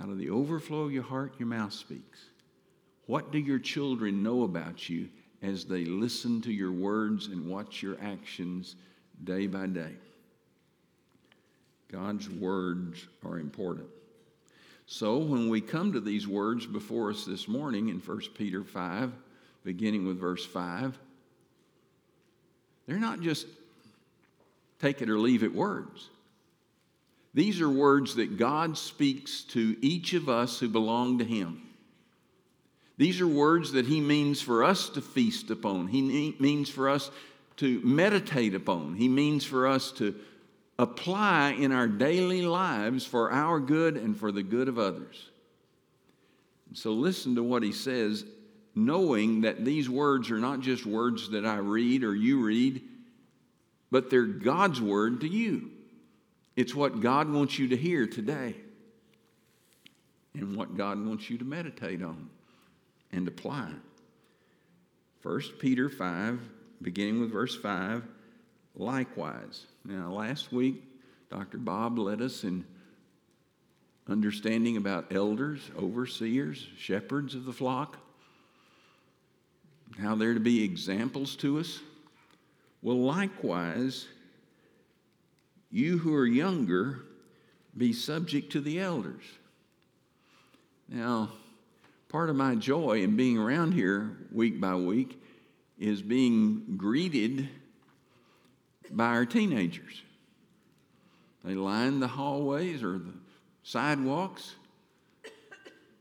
Out 0.00 0.08
of 0.08 0.18
the 0.18 0.30
overflow 0.30 0.80
of 0.80 0.92
your 0.92 1.02
heart, 1.04 1.34
your 1.38 1.48
mouth 1.48 1.72
speaks. 1.72 2.18
What 3.06 3.32
do 3.32 3.38
your 3.38 3.58
children 3.58 4.22
know 4.22 4.42
about 4.42 4.88
you 4.88 5.08
as 5.40 5.64
they 5.64 5.84
listen 5.84 6.40
to 6.42 6.52
your 6.52 6.72
words 6.72 7.28
and 7.28 7.48
watch 7.48 7.82
your 7.82 7.96
actions 8.02 8.76
day 9.24 9.46
by 9.46 9.66
day? 9.66 9.94
God's 11.90 12.28
words 12.28 13.06
are 13.24 13.38
important. 13.38 13.86
So 14.86 15.18
when 15.18 15.48
we 15.48 15.60
come 15.60 15.92
to 15.92 16.00
these 16.00 16.26
words 16.26 16.66
before 16.66 17.10
us 17.10 17.24
this 17.24 17.48
morning 17.48 17.88
in 17.88 17.98
1 17.98 18.20
Peter 18.34 18.62
5, 18.62 19.12
beginning 19.64 20.06
with 20.06 20.18
verse 20.18 20.44
5, 20.44 20.98
they're 22.88 22.98
not 22.98 23.20
just 23.20 23.46
take 24.80 25.02
it 25.02 25.10
or 25.10 25.18
leave 25.18 25.44
it 25.44 25.54
words. 25.54 26.08
These 27.34 27.60
are 27.60 27.68
words 27.68 28.16
that 28.16 28.38
God 28.38 28.78
speaks 28.78 29.42
to 29.50 29.76
each 29.82 30.14
of 30.14 30.28
us 30.28 30.58
who 30.58 30.68
belong 30.68 31.18
to 31.18 31.24
Him. 31.24 31.62
These 32.96 33.20
are 33.20 33.28
words 33.28 33.72
that 33.72 33.86
He 33.86 34.00
means 34.00 34.40
for 34.40 34.64
us 34.64 34.88
to 34.90 35.02
feast 35.02 35.50
upon. 35.50 35.88
He 35.88 36.34
means 36.40 36.70
for 36.70 36.88
us 36.88 37.10
to 37.58 37.80
meditate 37.84 38.54
upon. 38.54 38.94
He 38.94 39.08
means 39.08 39.44
for 39.44 39.66
us 39.66 39.92
to 39.92 40.14
apply 40.78 41.50
in 41.50 41.72
our 41.72 41.88
daily 41.88 42.42
lives 42.42 43.04
for 43.04 43.30
our 43.30 43.60
good 43.60 43.96
and 43.96 44.16
for 44.16 44.32
the 44.32 44.42
good 44.42 44.68
of 44.68 44.78
others. 44.78 45.28
So 46.72 46.92
listen 46.92 47.34
to 47.34 47.42
what 47.42 47.62
he 47.62 47.72
says, 47.72 48.24
knowing 48.86 49.42
that 49.42 49.64
these 49.64 49.88
words 49.88 50.30
are 50.30 50.38
not 50.38 50.60
just 50.60 50.86
words 50.86 51.30
that 51.30 51.44
I 51.44 51.56
read 51.56 52.04
or 52.04 52.14
you 52.14 52.42
read, 52.42 52.82
but 53.90 54.10
they're 54.10 54.24
God's 54.24 54.80
word 54.80 55.20
to 55.22 55.28
you. 55.28 55.70
It's 56.56 56.74
what 56.74 57.00
God 57.00 57.30
wants 57.30 57.58
you 57.58 57.68
to 57.68 57.76
hear 57.76 58.06
today 58.06 58.56
and 60.34 60.56
what 60.56 60.76
God 60.76 61.04
wants 61.04 61.30
you 61.30 61.38
to 61.38 61.44
meditate 61.44 62.02
on 62.02 62.30
and 63.12 63.26
apply. 63.26 63.70
1 65.22 65.40
Peter 65.58 65.88
5, 65.88 66.40
beginning 66.80 67.20
with 67.20 67.32
verse 67.32 67.56
5, 67.56 68.02
likewise. 68.76 69.66
Now, 69.84 70.12
last 70.12 70.52
week, 70.52 70.82
Dr. 71.30 71.58
Bob 71.58 71.98
led 71.98 72.22
us 72.22 72.44
in 72.44 72.64
understanding 74.08 74.76
about 74.76 75.12
elders, 75.12 75.70
overseers, 75.78 76.66
shepherds 76.78 77.34
of 77.34 77.44
the 77.44 77.52
flock, 77.52 77.98
how 80.00 80.14
they're 80.14 80.34
to 80.34 80.40
be 80.40 80.62
examples 80.62 81.36
to 81.36 81.58
us. 81.58 81.80
Well, 82.82 83.00
likewise, 83.00 84.06
you 85.70 85.98
who 85.98 86.14
are 86.14 86.26
younger, 86.26 87.00
be 87.76 87.92
subject 87.92 88.52
to 88.52 88.60
the 88.60 88.80
elders. 88.80 89.24
Now, 90.88 91.30
part 92.08 92.30
of 92.30 92.36
my 92.36 92.54
joy 92.54 93.02
in 93.02 93.16
being 93.16 93.38
around 93.38 93.72
here 93.72 94.16
week 94.32 94.60
by 94.60 94.74
week 94.74 95.20
is 95.78 96.00
being 96.00 96.76
greeted 96.76 97.48
by 98.90 99.08
our 99.08 99.26
teenagers. 99.26 100.02
They 101.44 101.54
line 101.54 102.00
the 102.00 102.08
hallways 102.08 102.82
or 102.82 102.98
the 102.98 103.12
sidewalks. 103.62 104.54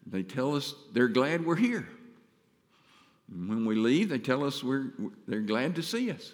They 0.06 0.24
tell 0.24 0.56
us 0.56 0.74
they're 0.94 1.10
glad 1.10 1.46
we're 1.46 1.56
here. 1.56 1.88
When 3.30 3.66
we 3.66 3.76
leave, 3.76 4.10
they 4.10 4.20
tell 4.20 4.44
us 4.44 4.64
we're, 4.64 4.92
they're 5.28 5.42
glad 5.42 5.76
to 5.76 5.84
see 5.84 6.12
us. 6.12 6.34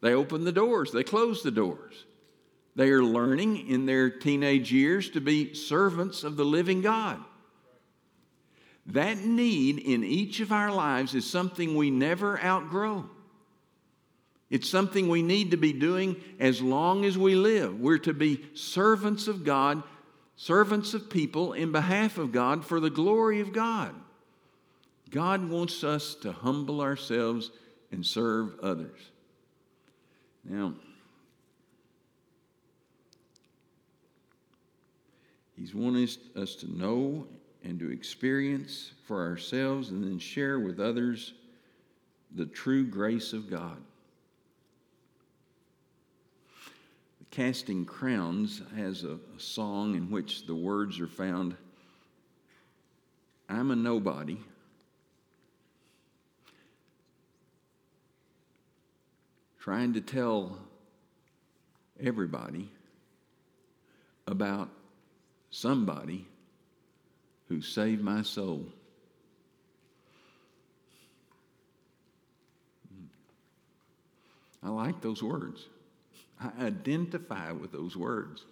They 0.00 0.14
open 0.14 0.44
the 0.44 0.52
doors, 0.52 0.92
they 0.92 1.04
close 1.04 1.42
the 1.42 1.50
doors. 1.50 2.04
They 2.76 2.90
are 2.90 3.02
learning 3.02 3.68
in 3.68 3.86
their 3.86 4.08
teenage 4.08 4.72
years 4.72 5.10
to 5.10 5.20
be 5.20 5.52
servants 5.54 6.22
of 6.22 6.36
the 6.36 6.44
living 6.44 6.80
God. 6.80 7.18
That 8.86 9.18
need 9.18 9.80
in 9.80 10.04
each 10.04 10.38
of 10.38 10.52
our 10.52 10.70
lives 10.70 11.14
is 11.16 11.28
something 11.28 11.74
we 11.74 11.90
never 11.90 12.40
outgrow. 12.40 13.10
It's 14.48 14.70
something 14.70 15.08
we 15.08 15.22
need 15.22 15.50
to 15.50 15.56
be 15.56 15.72
doing 15.72 16.16
as 16.38 16.62
long 16.62 17.04
as 17.04 17.18
we 17.18 17.34
live. 17.34 17.78
We're 17.80 17.98
to 17.98 18.14
be 18.14 18.44
servants 18.54 19.28
of 19.28 19.44
God, 19.44 19.82
servants 20.36 20.94
of 20.94 21.10
people 21.10 21.52
in 21.52 21.72
behalf 21.72 22.16
of 22.16 22.32
God 22.32 22.64
for 22.64 22.80
the 22.80 22.90
glory 22.90 23.40
of 23.40 23.52
God. 23.52 23.94
God 25.10 25.48
wants 25.48 25.84
us 25.84 26.14
to 26.16 26.32
humble 26.32 26.80
ourselves 26.80 27.50
and 27.92 28.04
serve 28.04 28.58
others. 28.60 28.98
Now, 30.44 30.74
He's 35.56 35.74
wanting 35.74 36.08
us 36.36 36.54
to 36.56 36.72
know 36.72 37.26
and 37.64 37.80
to 37.80 37.90
experience 37.90 38.92
for 39.06 39.24
ourselves 39.24 39.90
and 39.90 40.04
then 40.04 40.18
share 40.20 40.60
with 40.60 40.78
others 40.78 41.34
the 42.36 42.46
true 42.46 42.84
grace 42.84 43.32
of 43.32 43.50
God. 43.50 43.78
Casting 47.30 47.84
Crowns 47.84 48.62
has 48.76 49.04
a, 49.04 49.14
a 49.14 49.40
song 49.40 49.96
in 49.96 50.10
which 50.10 50.46
the 50.46 50.54
words 50.54 51.00
are 51.00 51.08
found 51.08 51.56
I'm 53.48 53.70
a 53.70 53.76
nobody. 53.76 54.38
Trying 59.68 59.92
to 59.92 60.00
tell 60.00 60.56
everybody 62.02 62.70
about 64.26 64.70
somebody 65.50 66.26
who 67.50 67.60
saved 67.60 68.02
my 68.02 68.22
soul. 68.22 68.64
I 74.62 74.70
like 74.70 75.02
those 75.02 75.22
words. 75.22 75.66
I 76.40 76.50
identify 76.64 77.52
with 77.52 77.70
those 77.70 77.94
words. 77.94 78.42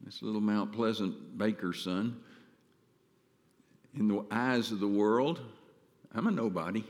This 0.00 0.22
little 0.22 0.40
Mount 0.40 0.72
Pleasant 0.72 1.38
baker 1.38 1.72
son, 1.72 2.16
in 3.94 4.08
the 4.08 4.24
eyes 4.28 4.72
of 4.72 4.80
the 4.80 4.88
world, 4.88 5.38
I'm 6.12 6.26
a 6.26 6.32
nobody. 6.32 6.82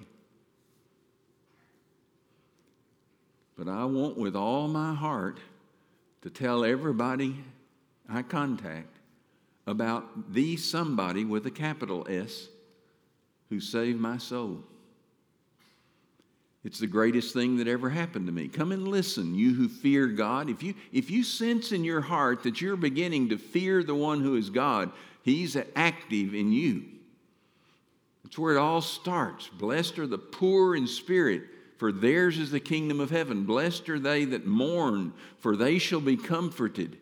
But 3.56 3.68
I 3.68 3.84
want 3.84 4.16
with 4.16 4.36
all 4.36 4.68
my 4.68 4.94
heart 4.94 5.38
to 6.22 6.30
tell 6.30 6.64
everybody 6.64 7.36
I 8.08 8.22
contact 8.22 8.96
about 9.66 10.32
the 10.32 10.56
somebody 10.56 11.24
with 11.24 11.46
a 11.46 11.50
capital 11.50 12.06
S 12.08 12.48
who 13.48 13.60
saved 13.60 13.98
my 13.98 14.18
soul. 14.18 14.62
It's 16.64 16.80
the 16.80 16.86
greatest 16.88 17.32
thing 17.32 17.58
that 17.58 17.68
ever 17.68 17.88
happened 17.88 18.26
to 18.26 18.32
me. 18.32 18.48
Come 18.48 18.72
and 18.72 18.88
listen, 18.88 19.36
you 19.36 19.54
who 19.54 19.68
fear 19.68 20.08
God. 20.08 20.50
If 20.50 20.64
you, 20.64 20.74
if 20.92 21.12
you 21.12 21.22
sense 21.22 21.70
in 21.70 21.84
your 21.84 22.00
heart 22.00 22.42
that 22.42 22.60
you're 22.60 22.76
beginning 22.76 23.28
to 23.28 23.38
fear 23.38 23.84
the 23.84 23.94
one 23.94 24.20
who 24.20 24.34
is 24.34 24.50
God, 24.50 24.90
He's 25.22 25.56
active 25.76 26.34
in 26.34 26.52
you. 26.52 26.84
That's 28.24 28.36
where 28.36 28.56
it 28.56 28.58
all 28.58 28.80
starts. 28.80 29.46
Blessed 29.46 30.00
are 30.00 30.08
the 30.08 30.18
poor 30.18 30.74
in 30.74 30.88
spirit, 30.88 31.44
for 31.76 31.92
theirs 31.92 32.38
is 32.38 32.50
the 32.50 32.60
kingdom 32.60 33.00
of 33.00 33.10
heaven. 33.10 33.44
Blessed 33.44 33.88
are 33.88 33.98
they 33.98 34.24
that 34.26 34.46
mourn, 34.46 35.12
for 35.38 35.56
they 35.56 35.78
shall 35.78 36.00
be 36.00 36.16
comforted. 36.16 36.98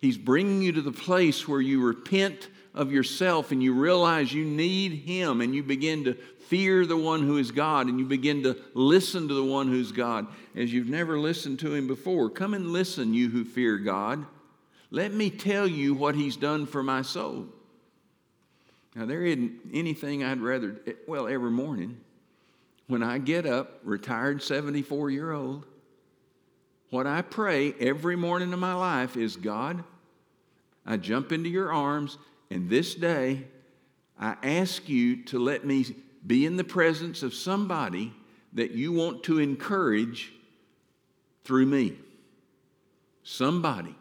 He's 0.00 0.18
bringing 0.18 0.62
you 0.62 0.72
to 0.72 0.82
the 0.82 0.92
place 0.92 1.46
where 1.46 1.60
you 1.60 1.82
repent 1.82 2.48
of 2.74 2.92
yourself 2.92 3.50
and 3.50 3.62
you 3.62 3.74
realize 3.74 4.32
you 4.32 4.44
need 4.44 4.92
Him 4.92 5.40
and 5.40 5.54
you 5.54 5.62
begin 5.62 6.04
to 6.04 6.14
fear 6.50 6.86
the 6.86 6.96
one 6.96 7.22
who 7.22 7.36
is 7.36 7.50
God 7.50 7.86
and 7.86 7.98
you 7.98 8.06
begin 8.06 8.42
to 8.44 8.56
listen 8.74 9.28
to 9.28 9.34
the 9.34 9.44
one 9.44 9.68
who's 9.68 9.92
God 9.92 10.26
as 10.56 10.72
you've 10.72 10.88
never 10.88 11.18
listened 11.18 11.60
to 11.60 11.74
him 11.74 11.86
before. 11.86 12.28
Come 12.28 12.54
and 12.54 12.72
listen, 12.72 13.14
you 13.14 13.28
who 13.28 13.44
fear 13.44 13.78
God. 13.78 14.26
Let 14.90 15.12
me 15.14 15.30
tell 15.30 15.68
you 15.68 15.94
what 15.94 16.16
he's 16.16 16.36
done 16.36 16.66
for 16.66 16.82
my 16.82 17.02
soul. 17.02 17.46
Now, 18.96 19.06
there 19.06 19.24
isn't 19.24 19.60
anything 19.72 20.24
I'd 20.24 20.40
rather, 20.40 20.80
well, 21.06 21.28
every 21.28 21.52
morning 21.52 22.00
when 22.90 23.04
I 23.04 23.18
get 23.18 23.46
up, 23.46 23.78
retired 23.84 24.42
74 24.42 25.10
year 25.10 25.30
old, 25.30 25.64
what 26.90 27.06
I 27.06 27.22
pray 27.22 27.72
every 27.74 28.16
morning 28.16 28.52
of 28.52 28.58
my 28.58 28.74
life 28.74 29.16
is 29.16 29.36
God, 29.36 29.84
I 30.84 30.96
jump 30.96 31.30
into 31.30 31.48
your 31.48 31.72
arms, 31.72 32.18
and 32.50 32.68
this 32.68 32.96
day 32.96 33.44
I 34.18 34.34
ask 34.42 34.88
you 34.88 35.22
to 35.26 35.38
let 35.38 35.64
me 35.64 35.86
be 36.26 36.44
in 36.44 36.56
the 36.56 36.64
presence 36.64 37.22
of 37.22 37.32
somebody 37.32 38.12
that 38.54 38.72
you 38.72 38.90
want 38.90 39.22
to 39.24 39.38
encourage 39.38 40.32
through 41.44 41.66
me. 41.66 41.96
Somebody. 43.22 43.94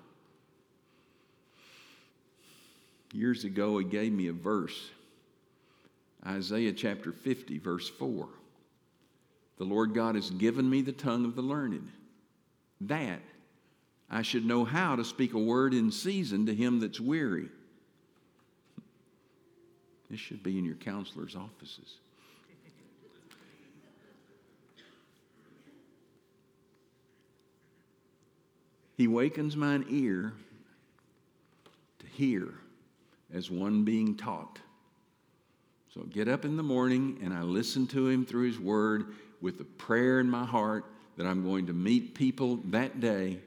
Years 3.14 3.44
ago, 3.44 3.78
he 3.78 3.86
gave 3.86 4.12
me 4.12 4.28
a 4.28 4.34
verse 4.34 4.90
Isaiah 6.26 6.74
chapter 6.74 7.12
50, 7.12 7.60
verse 7.60 7.88
4. 7.88 8.28
The 9.60 9.66
Lord 9.66 9.94
God 9.94 10.16
has 10.16 10.32
given 10.32 10.68
me 10.68 10.82
the 10.82 10.94
tongue 10.94 11.26
of 11.26 11.36
the 11.36 11.42
learned, 11.42 11.92
that 12.82 13.20
I 14.10 14.22
should 14.24 14.46
know 14.46 14.64
how 14.64 14.96
to 14.96 15.04
speak 15.04 15.34
a 15.34 15.40
word 15.40 15.74
in 15.74 15.92
season 15.92 16.46
to 16.48 16.56
him 16.56 16.80
that's 16.80 17.00
weary. 17.00 17.50
This 20.10 20.20
should 20.20 20.42
be 20.42 20.58
in 20.58 20.66
your 20.66 20.76
counselor's 20.76 21.36
offices. 21.36 21.98
He 28.98 29.08
wakens 29.08 29.56
mine 29.56 29.86
ear 29.90 30.34
to 32.00 32.08
hear 32.08 32.54
as 33.34 33.52
one 33.52 33.84
being 33.84 34.16
taught. 34.16 34.60
So 35.94 36.02
I 36.02 36.06
get 36.06 36.28
up 36.28 36.44
in 36.44 36.58
the 36.58 36.64
morning 36.64 37.20
and 37.24 37.34
I 37.34 37.44
listen 37.44 37.88
to 37.88 38.08
him 38.08 38.26
through 38.26 38.48
his 38.48 38.60
word 38.60 39.14
with 39.42 39.60
a 39.60 39.66
prayer 39.66 40.20
in 40.20 40.30
my 40.30 40.46
heart 40.46 40.86
that 41.18 41.28
I'm 41.28 41.44
going 41.44 41.68
to 41.68 41.74
meet 41.74 42.16
people 42.16 42.58
that 42.66 43.00
day 43.00 43.40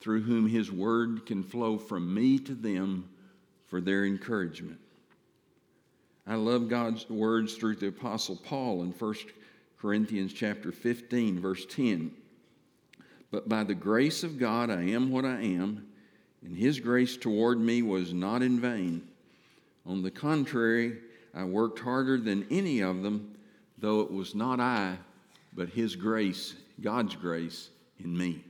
through 0.00 0.22
whom 0.22 0.48
his 0.48 0.70
word 0.70 1.26
can 1.26 1.42
flow 1.42 1.78
from 1.78 2.12
me 2.12 2.38
to 2.40 2.54
them 2.54 3.08
for 3.66 3.80
their 3.80 4.04
encouragement. 4.04 4.78
I 6.26 6.34
love 6.34 6.68
God's 6.68 7.08
words 7.08 7.54
through 7.54 7.76
the 7.76 7.88
apostle 7.88 8.36
Paul 8.36 8.82
in 8.82 8.90
1 8.90 9.14
Corinthians 9.80 10.32
chapter 10.32 10.72
15 10.72 11.40
verse 11.40 11.66
10. 11.66 12.12
But 13.30 13.48
by 13.48 13.64
the 13.64 13.74
grace 13.74 14.22
of 14.22 14.38
God, 14.38 14.70
I 14.70 14.82
am 14.82 15.10
what 15.10 15.24
I 15.24 15.40
am, 15.40 15.86
and 16.44 16.56
His 16.56 16.78
grace 16.78 17.16
toward 17.16 17.58
me 17.58 17.82
was 17.82 18.12
not 18.12 18.42
in 18.42 18.60
vain. 18.60 19.02
On 19.86 20.02
the 20.02 20.10
contrary, 20.10 20.98
I 21.34 21.44
worked 21.44 21.78
harder 21.78 22.18
than 22.18 22.46
any 22.50 22.80
of 22.80 23.02
them, 23.02 23.34
though 23.82 24.00
it 24.00 24.10
was 24.10 24.34
not 24.34 24.60
I, 24.60 24.96
but 25.52 25.68
His 25.68 25.94
grace, 25.96 26.54
God's 26.80 27.14
grace, 27.14 27.68
in 27.98 28.16
me. 28.16 28.42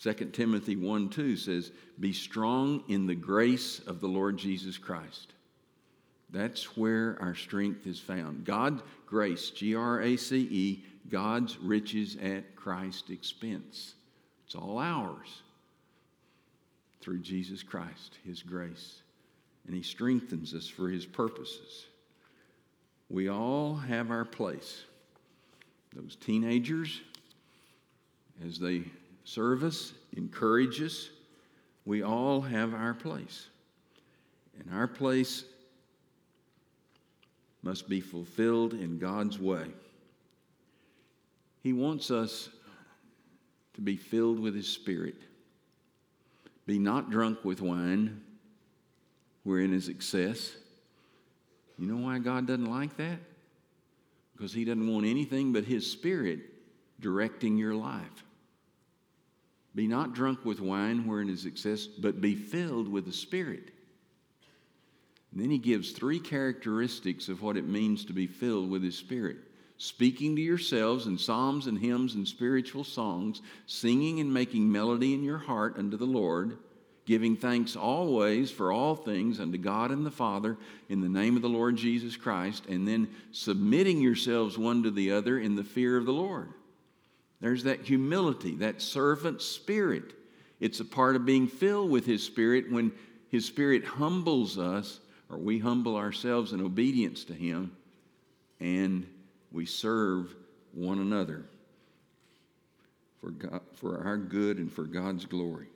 2 0.00 0.12
Timothy 0.32 0.76
1 0.76 1.10
2 1.10 1.36
says, 1.36 1.72
Be 2.00 2.12
strong 2.12 2.82
in 2.88 3.06
the 3.06 3.14
grace 3.14 3.80
of 3.80 4.00
the 4.00 4.06
Lord 4.06 4.38
Jesus 4.38 4.78
Christ. 4.78 5.32
That's 6.30 6.76
where 6.76 7.18
our 7.20 7.34
strength 7.34 7.86
is 7.86 7.98
found. 7.98 8.44
God's 8.44 8.82
grace, 9.06 9.50
G 9.50 9.74
R 9.74 10.00
A 10.00 10.16
C 10.16 10.38
E, 10.38 10.84
God's 11.10 11.58
riches 11.58 12.16
at 12.22 12.56
Christ's 12.56 13.10
expense. 13.10 13.94
It's 14.44 14.54
all 14.54 14.78
ours 14.78 15.42
through 17.00 17.18
Jesus 17.20 17.62
Christ, 17.62 18.18
His 18.24 18.42
grace. 18.42 19.02
And 19.66 19.74
He 19.74 19.82
strengthens 19.82 20.54
us 20.54 20.68
for 20.68 20.88
His 20.88 21.06
purposes. 21.06 21.86
We 23.08 23.28
all 23.28 23.76
have 23.76 24.10
our 24.10 24.24
place. 24.24 24.84
Those 25.94 26.16
teenagers, 26.16 27.00
as 28.44 28.58
they 28.58 28.82
serve 29.24 29.62
us, 29.62 29.92
encourage 30.16 30.82
us, 30.82 31.08
we 31.84 32.02
all 32.02 32.40
have 32.40 32.74
our 32.74 32.94
place. 32.94 33.46
And 34.58 34.74
our 34.74 34.88
place 34.88 35.44
must 37.62 37.88
be 37.88 38.00
fulfilled 38.00 38.74
in 38.74 38.98
God's 38.98 39.38
way. 39.38 39.66
He 41.62 41.72
wants 41.72 42.10
us 42.10 42.48
to 43.74 43.80
be 43.80 43.96
filled 43.96 44.38
with 44.38 44.54
His 44.54 44.68
Spirit. 44.68 45.16
Be 46.66 46.78
not 46.78 47.10
drunk 47.10 47.44
with 47.44 47.60
wine, 47.60 48.20
wherein 49.44 49.72
is 49.72 49.88
excess. 49.88 50.56
You 51.78 51.86
know 51.86 52.04
why 52.04 52.18
God 52.18 52.46
doesn't 52.46 52.70
like 52.70 52.96
that? 52.96 53.18
Because 54.32 54.52
He 54.52 54.64
doesn't 54.64 54.92
want 54.92 55.06
anything 55.06 55.52
but 55.52 55.64
His 55.64 55.90
Spirit 55.90 56.40
directing 57.00 57.56
your 57.56 57.74
life. 57.74 58.24
Be 59.74 59.86
not 59.86 60.14
drunk 60.14 60.44
with 60.44 60.60
wine, 60.60 61.06
wherein 61.06 61.28
is 61.28 61.44
excess, 61.44 61.86
but 61.86 62.20
be 62.20 62.34
filled 62.34 62.88
with 62.88 63.04
the 63.04 63.12
Spirit. 63.12 63.70
And 65.32 65.40
then 65.40 65.50
He 65.50 65.58
gives 65.58 65.92
three 65.92 66.18
characteristics 66.18 67.28
of 67.28 67.42
what 67.42 67.56
it 67.56 67.68
means 67.68 68.04
to 68.06 68.12
be 68.12 68.26
filled 68.26 68.70
with 68.70 68.82
His 68.82 68.96
Spirit 68.96 69.38
speaking 69.78 70.34
to 70.36 70.42
yourselves 70.42 71.06
in 71.06 71.18
psalms 71.18 71.66
and 71.66 71.78
hymns 71.78 72.14
and 72.14 72.26
spiritual 72.26 72.84
songs, 72.84 73.42
singing 73.66 74.20
and 74.20 74.32
making 74.32 74.70
melody 74.70 75.14
in 75.14 75.22
your 75.22 75.38
heart 75.38 75.76
unto 75.76 75.96
the 75.96 76.04
Lord, 76.06 76.58
giving 77.06 77.36
thanks 77.36 77.76
always 77.76 78.50
for 78.50 78.72
all 78.72 78.96
things 78.96 79.38
unto 79.38 79.56
God 79.56 79.92
and 79.92 80.04
the 80.04 80.10
Father 80.10 80.58
in 80.88 81.00
the 81.00 81.08
name 81.08 81.36
of 81.36 81.42
the 81.42 81.48
Lord 81.48 81.76
Jesus 81.76 82.16
Christ, 82.16 82.66
and 82.66 82.86
then 82.86 83.08
submitting 83.30 84.00
yourselves 84.00 84.58
one 84.58 84.82
to 84.82 84.90
the 84.90 85.12
other 85.12 85.38
in 85.38 85.54
the 85.54 85.64
fear 85.64 85.96
of 85.96 86.04
the 86.04 86.12
Lord. 86.12 86.48
There's 87.40 87.62
that 87.62 87.82
humility, 87.82 88.56
that 88.56 88.82
servant 88.82 89.40
spirit. 89.40 90.14
It's 90.58 90.80
a 90.80 90.84
part 90.84 91.16
of 91.16 91.24
being 91.24 91.46
filled 91.46 91.90
with 91.90 92.06
His 92.06 92.24
Spirit 92.24 92.70
when 92.72 92.92
His 93.28 93.46
Spirit 93.46 93.84
humbles 93.84 94.58
us, 94.58 94.98
or 95.30 95.38
we 95.38 95.58
humble 95.60 95.96
ourselves 95.96 96.52
in 96.52 96.60
obedience 96.60 97.24
to 97.24 97.34
Him, 97.34 97.76
and 98.58 99.06
we 99.52 99.64
serve 99.64 100.34
one 100.72 100.98
another 100.98 101.44
for, 103.20 103.30
God, 103.30 103.60
for 103.74 104.04
our 104.04 104.16
good 104.16 104.58
and 104.58 104.72
for 104.72 104.84
God's 104.84 105.24
glory. 105.24 105.68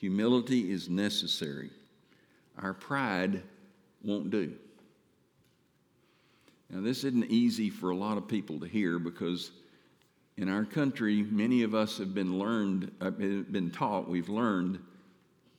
Humility 0.00 0.72
is 0.72 0.88
necessary. 0.88 1.68
Our 2.56 2.72
pride 2.72 3.42
won't 4.02 4.30
do. 4.30 4.54
Now, 6.70 6.80
this 6.80 7.04
isn't 7.04 7.26
easy 7.26 7.68
for 7.68 7.90
a 7.90 7.96
lot 7.96 8.16
of 8.16 8.26
people 8.26 8.60
to 8.60 8.66
hear 8.66 8.98
because 8.98 9.50
in 10.38 10.48
our 10.48 10.64
country, 10.64 11.22
many 11.22 11.64
of 11.64 11.74
us 11.74 11.98
have 11.98 12.14
been 12.14 12.38
learned, 12.38 12.98
been 13.18 13.70
taught, 13.70 14.08
we've 14.08 14.30
learned 14.30 14.78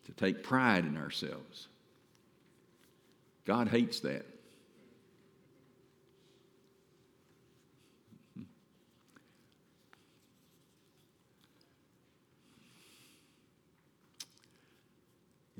to 0.06 0.12
take 0.14 0.42
pride 0.42 0.86
in 0.86 0.98
ourselves. 0.98 1.68
God 3.46 3.68
hates 3.68 4.00
that. 4.00 4.26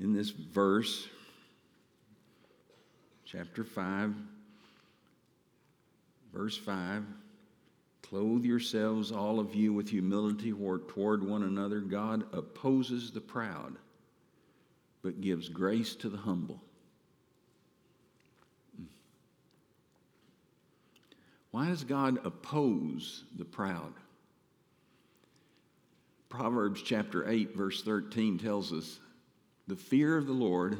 In 0.02 0.12
this 0.12 0.30
verse, 0.30 1.06
chapter 3.24 3.62
5, 3.62 4.12
verse 6.34 6.56
5 6.56 7.04
Clothe 8.02 8.44
yourselves, 8.44 9.12
all 9.12 9.38
of 9.38 9.54
you, 9.54 9.72
with 9.72 9.88
humility 9.88 10.50
toward 10.50 11.22
one 11.22 11.44
another. 11.44 11.80
God 11.80 12.24
opposes 12.34 13.12
the 13.12 13.20
proud, 13.20 13.76
but 15.02 15.20
gives 15.20 15.48
grace 15.48 15.94
to 15.94 16.10
the 16.10 16.18
humble. 16.18 16.60
Why 21.52 21.68
does 21.68 21.84
God 21.84 22.18
oppose 22.26 23.22
the 23.38 23.44
proud? 23.44 23.94
Proverbs 26.28 26.82
chapter 26.82 27.26
8, 27.26 27.56
verse 27.56 27.82
13 27.82 28.38
tells 28.38 28.72
us 28.72 28.98
the 29.66 29.76
fear 29.76 30.16
of 30.16 30.26
the 30.26 30.32
Lord 30.32 30.78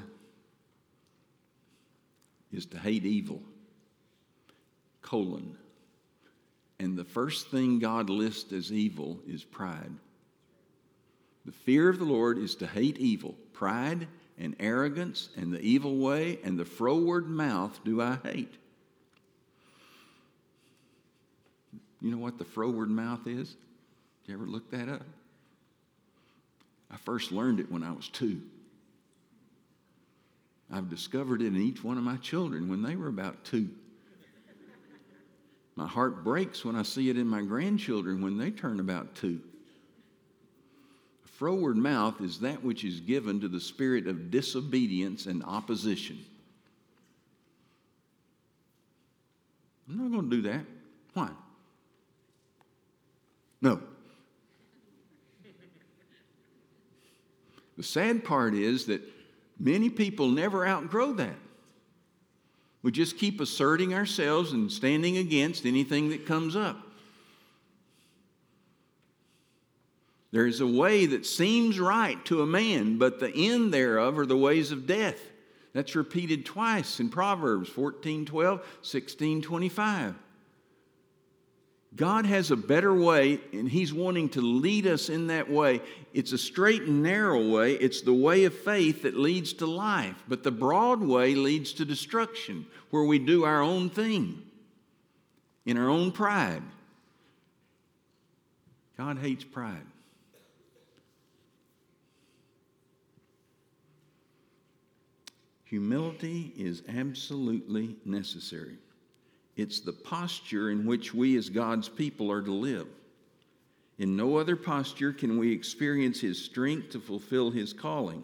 is 2.53 2.67
to 2.67 2.79
hate 2.79 3.05
evil. 3.05 3.41
Colon. 5.01 5.57
And 6.79 6.97
the 6.97 7.05
first 7.05 7.49
thing 7.49 7.79
God 7.79 8.11
lists 8.11 8.53
as 8.53 8.73
evil 8.73 9.21
is 9.27 9.45
pride. 9.45 9.93
The 11.45 11.53
fear 11.53 11.89
of 11.89 11.99
the 11.99 12.05
Lord 12.05 12.39
is 12.39 12.55
to 12.57 12.67
hate 12.67 12.99
evil. 12.99 13.35
Pride 13.53 14.07
and 14.39 14.57
arrogance 14.59 15.29
and 15.37 15.53
the 15.53 15.61
evil 15.61 15.97
way 15.97 16.39
and 16.45 16.59
the 16.59 16.65
froward 16.65 17.29
mouth 17.29 17.79
do 17.85 18.01
I 18.01 18.19
hate. 18.25 18.55
You 22.01 22.11
know 22.11 22.19
what 22.19 22.39
the 22.39 22.45
froward 22.45 22.91
mouth 22.91 23.27
is? 23.27 23.55
You 24.27 24.35
ever 24.35 24.47
look 24.47 24.71
that 24.73 24.89
up? 24.89 25.03
I 26.91 26.97
first 26.97 27.33
learned 27.33 27.61
it 27.61 27.71
when 27.71 27.83
I 27.83 27.93
was 27.93 28.09
two. 28.09 28.43
I've 30.73 30.89
discovered 30.89 31.43
it 31.43 31.49
in 31.49 31.57
each 31.57 31.85
one 31.85 31.99
of 31.99 32.05
my 32.05 32.17
children 32.17 32.69
when 32.69 32.83
they 32.83 32.97
were 32.97 33.09
about 33.09 33.45
two. 33.45 33.69
My 35.77 35.87
heart 35.87 36.25
breaks 36.25 36.65
when 36.65 36.77
I 36.77 36.83
see 36.83 37.11
it 37.11 37.19
in 37.19 37.27
my 37.27 37.43
grandchildren 37.43 38.23
when 38.23 38.39
they 38.39 38.51
turn 38.51 38.81
about 38.81 39.15
two. 39.15 39.41
A 41.25 41.29
froward 41.29 41.77
mouth 41.77 42.21
is 42.21 42.41
that 42.41 42.63
which 42.63 42.85
is 42.85 43.01
given 43.01 43.41
to 43.41 43.49
the 43.49 43.61
spirit 43.61 44.07
of 44.07 44.31
disobedience 44.31 45.27
and 45.27 45.43
opposition. 45.45 46.19
I'm 49.89 49.99
not 49.99 50.11
going 50.11 50.31
to 50.31 50.37
do 50.37 50.43
that. 50.43 50.65
Why? 51.13 51.31
No. 53.61 53.81
The 57.77 57.83
sad 57.83 58.25
part 58.25 58.55
is 58.55 58.87
that 58.87 59.03
many 59.59 59.91
people 59.91 60.29
never 60.29 60.67
outgrow 60.67 61.13
that. 61.15 61.37
We 62.83 62.91
just 62.91 63.17
keep 63.17 63.41
asserting 63.41 63.95
ourselves 63.95 64.53
and 64.53 64.71
standing 64.71 65.17
against 65.17 65.67
anything 65.67 66.11
that 66.11 66.27
comes 66.27 66.57
up. 66.57 66.77
There 70.33 70.47
is 70.47 70.61
a 70.61 70.67
way 70.67 71.07
that 71.07 71.27
seems 71.27 71.79
right 71.79 72.23
to 72.25 72.41
a 72.41 72.47
man, 72.47 72.97
but 72.99 73.21
the 73.21 73.33
end 73.33 73.73
thereof 73.73 74.19
are 74.19 74.27
the 74.27 74.37
ways 74.37 74.73
of 74.73 74.87
death. 74.87 75.21
That's 75.75 75.95
repeated 75.95 76.45
twice 76.45 77.01
in 77.01 77.11
Proverbs 77.11 77.69
14 77.69 78.27
12, 78.27 78.67
16 78.83 79.43
25. 79.43 80.15
God 81.95 82.25
has 82.25 82.51
a 82.51 82.57
better 82.57 82.95
way, 82.95 83.39
and 83.53 83.69
He's 83.69 83.93
wanting 83.93 84.31
to 84.31 84.41
lead 84.41 84.87
us 84.87 85.11
in 85.11 85.27
that 85.27 85.51
way. 85.51 85.83
It's 86.15 86.33
a 86.33 86.39
straight 86.39 86.83
and 86.83 87.03
narrow 87.03 87.47
way. 87.51 87.75
It's 87.75 88.01
the 88.01 88.15
way 88.15 88.45
of 88.45 88.55
faith 88.55 89.03
that 89.03 89.17
leads 89.17 89.53
to 89.55 89.67
life. 89.67 90.17
But 90.27 90.43
the 90.43 90.51
broad 90.51 91.01
way 91.01 91.35
leads 91.35 91.75
to 91.75 91.85
destruction, 91.85 92.67
where 92.91 93.05
we 93.05 93.19
do 93.19 93.45
our 93.45 93.61
own 93.61 93.91
thing 93.91 94.43
in 95.67 95.77
our 95.77 95.91
own 95.91 96.13
pride. 96.13 96.63
God 98.97 99.19
hates 99.19 99.45
pride. 99.45 99.87
Humility 105.65 106.53
is 106.57 106.83
absolutely 106.89 107.97
necessary. 108.05 108.77
It's 109.57 109.81
the 109.81 109.93
posture 109.93 110.71
in 110.71 110.87
which 110.87 111.13
we 111.13 111.37
as 111.37 111.49
God's 111.49 111.89
people 111.89 112.31
are 112.31 112.43
to 112.43 112.53
live. 112.53 112.89
In 113.99 114.17
no 114.17 114.37
other 114.37 114.57
posture 114.57 115.13
can 115.13 115.39
we 115.39 115.53
experience 115.53 116.21
His 116.21 116.43
strength 116.43 116.91
to 116.91 117.01
fulfill 117.01 117.51
His 117.51 117.73
calling, 117.73 118.23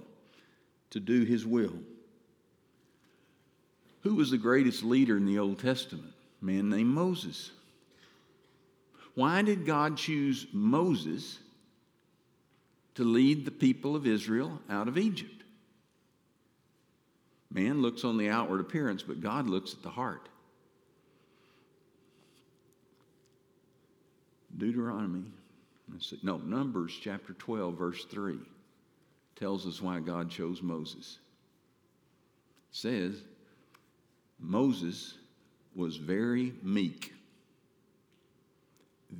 to 0.90 1.00
do 1.00 1.24
His 1.24 1.46
will. 1.46 1.74
Who 4.02 4.14
was 4.14 4.30
the 4.30 4.38
greatest 4.38 4.82
leader 4.82 5.16
in 5.16 5.26
the 5.26 5.38
Old 5.38 5.58
Testament? 5.58 6.12
A 6.40 6.44
man 6.44 6.70
named 6.70 6.90
Moses. 6.90 7.50
Why 9.14 9.42
did 9.42 9.66
God 9.66 9.96
choose 9.96 10.46
Moses 10.52 11.38
to 12.94 13.04
lead 13.04 13.44
the 13.44 13.50
people 13.50 13.94
of 13.96 14.06
Israel 14.06 14.60
out 14.70 14.88
of 14.88 14.96
Egypt? 14.96 15.42
Man 17.50 17.82
looks 17.82 18.04
on 18.04 18.16
the 18.16 18.28
outward 18.28 18.60
appearance, 18.60 19.02
but 19.02 19.20
God 19.20 19.48
looks 19.48 19.74
at 19.74 19.82
the 19.82 19.90
heart. 19.90 20.28
Deuteronomy, 24.58 25.24
no, 26.22 26.36
Numbers 26.38 26.98
chapter 27.00 27.32
12, 27.32 27.74
verse 27.74 28.04
3 28.04 28.38
tells 29.36 29.66
us 29.66 29.80
why 29.80 30.00
God 30.00 30.30
chose 30.30 30.60
Moses. 30.62 31.18
It 32.70 32.76
says, 32.76 33.22
Moses 34.40 35.14
was 35.74 35.96
very 35.96 36.52
meek, 36.62 37.14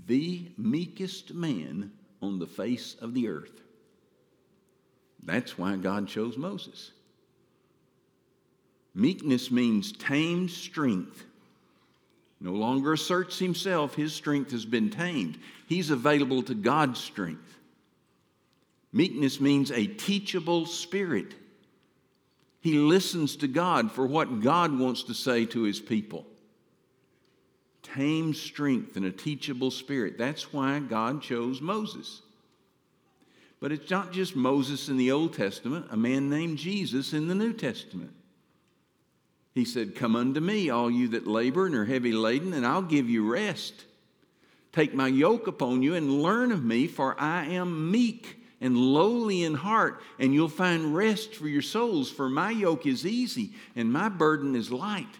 the 0.07 0.51
meekest 0.59 1.33
man 1.33 1.92
on 2.20 2.38
the 2.38 2.46
face 2.46 2.96
of 3.01 3.14
the 3.14 3.29
earth. 3.29 3.62
That's 5.22 5.57
why 5.57 5.77
God 5.77 6.09
chose 6.09 6.37
Moses. 6.37 6.90
Meekness 8.94 9.51
means 9.51 9.92
tamed 9.92 10.51
strength. 10.51 11.24
No 12.40 12.53
longer 12.53 12.92
asserts 12.92 13.38
himself, 13.38 13.94
his 13.94 14.12
strength 14.12 14.53
has 14.53 14.64
been 14.64 14.90
tamed. 14.90 15.38
He's 15.66 15.90
available 15.90 16.42
to 16.44 16.55
God's 16.55 17.01
strength. 17.01 17.59
Meekness 18.92 19.40
means 19.40 19.70
a 19.70 19.87
teachable 19.87 20.66
spirit. 20.66 21.35
He 22.61 22.74
listens 22.74 23.37
to 23.37 23.48
God 23.48 23.92
for 23.92 24.07
what 24.07 24.40
God 24.40 24.79
wants 24.79 25.05
to 25.05 25.14
say 25.14 25.44
to 25.46 25.62
his 25.62 25.81
people. 25.81 26.27
Tame 27.83 28.35
strength 28.35 28.96
and 28.96 29.05
a 29.05 29.11
teachable 29.11 29.70
spirit. 29.70 30.18
That's 30.18 30.53
why 30.53 30.79
God 30.79 31.22
chose 31.22 31.61
Moses. 31.61 32.22
But 33.61 33.72
it's 33.72 33.90
not 33.90 34.12
just 34.12 34.37
Moses 34.37 34.88
in 34.88 34.96
the 34.96 35.11
Old 35.11 35.35
Testament, 35.35 35.87
a 35.90 35.96
man 35.96 36.31
named 36.31 36.59
Jesus 36.59 37.12
in 37.12 37.27
the 37.29 37.35
New 37.35 37.53
Testament. 37.53 38.12
He 39.59 39.64
said, 39.64 39.97
Come 39.97 40.14
unto 40.14 40.38
me, 40.38 40.71
all 40.71 40.88
you 40.88 41.09
that 41.09 41.27
labor 41.27 41.66
and 41.66 41.75
are 41.75 41.85
heavy 41.85 42.12
laden, 42.12 42.53
and 42.53 42.64
I'll 42.64 42.81
give 42.81 43.11
you 43.11 43.29
rest. 43.29 43.87
Take 44.73 44.94
my 44.94 45.09
yoke 45.09 45.49
upon 45.49 45.83
you 45.83 45.97
and 45.97 46.23
learn 46.23 46.53
of 46.53 46.62
me, 46.62 46.87
for 46.87 47.21
I 47.21 47.44
am 47.47 47.90
meek 47.90 48.38
and 48.61 48.77
lowly 48.77 49.42
in 49.42 49.55
heart, 49.55 50.01
and 50.21 50.33
you'll 50.33 50.49
find 50.49 50.94
rest 50.94 51.35
for 51.35 51.49
your 51.49 51.62
souls. 51.62 52.09
For 52.09 52.29
my 52.29 52.53
yoke 52.53 52.87
is 52.87 53.05
easy 53.05 53.51
and 53.75 53.92
my 53.92 54.09
burden 54.09 54.55
is 54.55 54.71
light. 54.71 55.18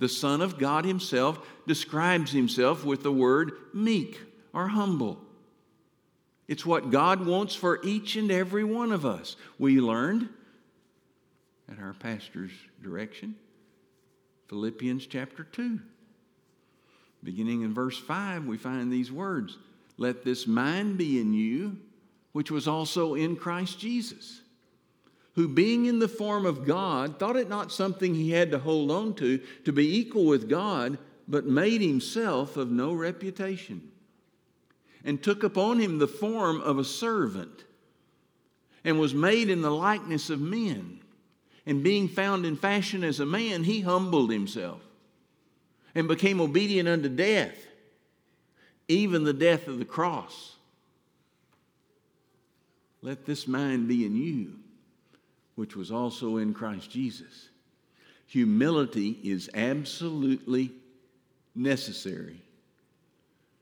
The 0.00 0.08
Son 0.08 0.40
of 0.40 0.58
God 0.58 0.84
Himself 0.84 1.38
describes 1.64 2.32
Himself 2.32 2.84
with 2.84 3.04
the 3.04 3.12
word 3.12 3.52
meek 3.72 4.20
or 4.52 4.66
humble. 4.66 5.20
It's 6.48 6.66
what 6.66 6.90
God 6.90 7.24
wants 7.24 7.54
for 7.54 7.78
each 7.84 8.16
and 8.16 8.32
every 8.32 8.64
one 8.64 8.90
of 8.90 9.06
us. 9.06 9.36
We 9.56 9.80
learned 9.80 10.30
at 11.70 11.78
our 11.78 11.94
pastor's 11.94 12.50
direction 12.82 13.36
Philippians 14.52 15.06
chapter 15.06 15.44
2. 15.44 15.80
Beginning 17.24 17.62
in 17.62 17.72
verse 17.72 17.98
5, 17.98 18.44
we 18.44 18.58
find 18.58 18.92
these 18.92 19.10
words 19.10 19.56
Let 19.96 20.26
this 20.26 20.46
mind 20.46 20.98
be 20.98 21.18
in 21.18 21.32
you, 21.32 21.78
which 22.32 22.50
was 22.50 22.68
also 22.68 23.14
in 23.14 23.34
Christ 23.34 23.78
Jesus, 23.78 24.42
who 25.36 25.48
being 25.48 25.86
in 25.86 26.00
the 26.00 26.06
form 26.06 26.44
of 26.44 26.66
God, 26.66 27.18
thought 27.18 27.36
it 27.36 27.48
not 27.48 27.72
something 27.72 28.14
he 28.14 28.32
had 28.32 28.50
to 28.50 28.58
hold 28.58 28.90
on 28.90 29.14
to, 29.14 29.40
to 29.64 29.72
be 29.72 29.96
equal 29.96 30.26
with 30.26 30.50
God, 30.50 30.98
but 31.26 31.46
made 31.46 31.80
himself 31.80 32.58
of 32.58 32.70
no 32.70 32.92
reputation, 32.92 33.90
and 35.02 35.22
took 35.22 35.42
upon 35.42 35.78
him 35.78 35.96
the 35.96 36.06
form 36.06 36.60
of 36.60 36.78
a 36.78 36.84
servant, 36.84 37.64
and 38.84 39.00
was 39.00 39.14
made 39.14 39.48
in 39.48 39.62
the 39.62 39.70
likeness 39.70 40.28
of 40.28 40.42
men 40.42 41.01
and 41.66 41.82
being 41.82 42.08
found 42.08 42.44
in 42.44 42.56
fashion 42.56 43.04
as 43.04 43.20
a 43.20 43.26
man, 43.26 43.64
he 43.64 43.80
humbled 43.80 44.30
himself 44.30 44.80
and 45.94 46.08
became 46.08 46.40
obedient 46.40 46.88
unto 46.88 47.08
death, 47.08 47.56
even 48.88 49.24
the 49.24 49.32
death 49.32 49.68
of 49.68 49.78
the 49.78 49.84
cross. 49.84 50.56
Let 53.00 53.26
this 53.26 53.46
mind 53.46 53.88
be 53.88 54.04
in 54.04 54.16
you, 54.16 54.54
which 55.54 55.76
was 55.76 55.90
also 55.90 56.36
in 56.36 56.54
Christ 56.54 56.90
Jesus. 56.90 57.48
Humility 58.26 59.18
is 59.22 59.50
absolutely 59.54 60.72
necessary 61.54 62.40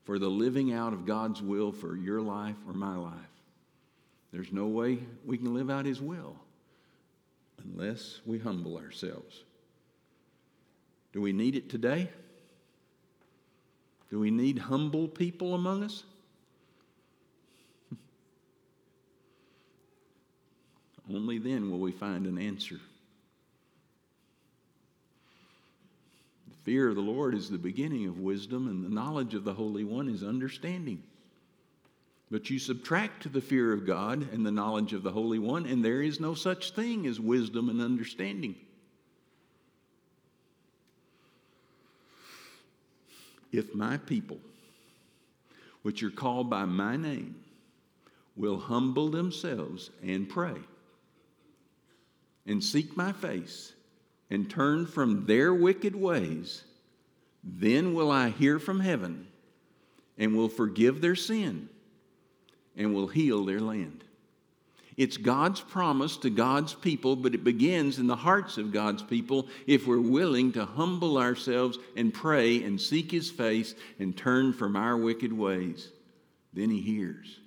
for 0.04 0.18
the 0.18 0.28
living 0.28 0.72
out 0.72 0.92
of 0.92 1.06
God's 1.06 1.42
will 1.42 1.72
for 1.72 1.96
your 1.96 2.20
life 2.20 2.56
or 2.66 2.72
my 2.72 2.96
life. 2.96 3.14
There's 4.32 4.52
no 4.52 4.68
way 4.68 5.00
we 5.24 5.38
can 5.38 5.54
live 5.54 5.70
out 5.70 5.86
His 5.86 6.00
will 6.00 6.36
unless 7.64 8.20
we 8.24 8.38
humble 8.38 8.76
ourselves. 8.76 9.44
Do 11.12 11.20
we 11.20 11.32
need 11.32 11.56
it 11.56 11.68
today? 11.68 12.08
Do 14.10 14.18
we 14.20 14.30
need 14.30 14.58
humble 14.58 15.08
people 15.08 15.54
among 15.54 15.82
us? 15.84 16.04
Only 21.12 21.38
then 21.38 21.70
will 21.70 21.78
we 21.78 21.92
find 21.92 22.26
an 22.26 22.38
answer. 22.38 22.80
The 26.48 26.56
fear 26.64 26.88
of 26.88 26.96
the 26.96 27.02
Lord 27.02 27.34
is 27.34 27.48
the 27.50 27.58
beginning 27.58 28.06
of 28.06 28.18
wisdom, 28.18 28.68
and 28.68 28.84
the 28.84 28.88
knowledge 28.88 29.34
of 29.34 29.44
the 29.44 29.54
Holy 29.54 29.84
One 29.84 30.08
is 30.08 30.22
understanding. 30.22 31.02
But 32.30 32.48
you 32.48 32.60
subtract 32.60 33.32
the 33.32 33.40
fear 33.40 33.72
of 33.72 33.86
God 33.86 34.28
and 34.32 34.46
the 34.46 34.52
knowledge 34.52 34.92
of 34.92 35.02
the 35.02 35.10
Holy 35.10 35.40
One, 35.40 35.66
and 35.66 35.84
there 35.84 36.00
is 36.00 36.20
no 36.20 36.34
such 36.34 36.70
thing 36.72 37.06
as 37.06 37.18
wisdom 37.18 37.68
and 37.68 37.80
understanding. 37.80 38.54
If 43.50 43.74
my 43.74 43.96
people, 43.96 44.38
which 45.82 46.04
are 46.04 46.10
called 46.10 46.48
by 46.48 46.66
my 46.66 46.96
name, 46.96 47.34
will 48.36 48.60
humble 48.60 49.10
themselves 49.10 49.90
and 50.02 50.28
pray 50.28 50.54
and 52.46 52.62
seek 52.62 52.96
my 52.96 53.10
face 53.10 53.72
and 54.30 54.48
turn 54.48 54.86
from 54.86 55.26
their 55.26 55.52
wicked 55.52 55.96
ways, 55.96 56.62
then 57.42 57.92
will 57.92 58.10
I 58.10 58.30
hear 58.30 58.60
from 58.60 58.78
heaven 58.78 59.26
and 60.16 60.36
will 60.36 60.48
forgive 60.48 61.00
their 61.00 61.16
sin 61.16 61.68
and 62.76 62.94
will 62.94 63.08
heal 63.08 63.44
their 63.44 63.60
land. 63.60 64.04
It's 64.96 65.16
God's 65.16 65.60
promise 65.60 66.18
to 66.18 66.30
God's 66.30 66.74
people, 66.74 67.16
but 67.16 67.34
it 67.34 67.42
begins 67.42 67.98
in 67.98 68.06
the 68.06 68.16
hearts 68.16 68.58
of 68.58 68.72
God's 68.72 69.02
people 69.02 69.48
if 69.66 69.86
we're 69.86 69.98
willing 69.98 70.52
to 70.52 70.66
humble 70.66 71.16
ourselves 71.16 71.78
and 71.96 72.12
pray 72.12 72.62
and 72.62 72.78
seek 72.78 73.10
His 73.10 73.30
face 73.30 73.74
and 73.98 74.14
turn 74.16 74.52
from 74.52 74.76
our 74.76 74.96
wicked 74.96 75.32
ways. 75.32 75.88
Then 76.52 76.68
He 76.68 76.82
hears 76.82 77.38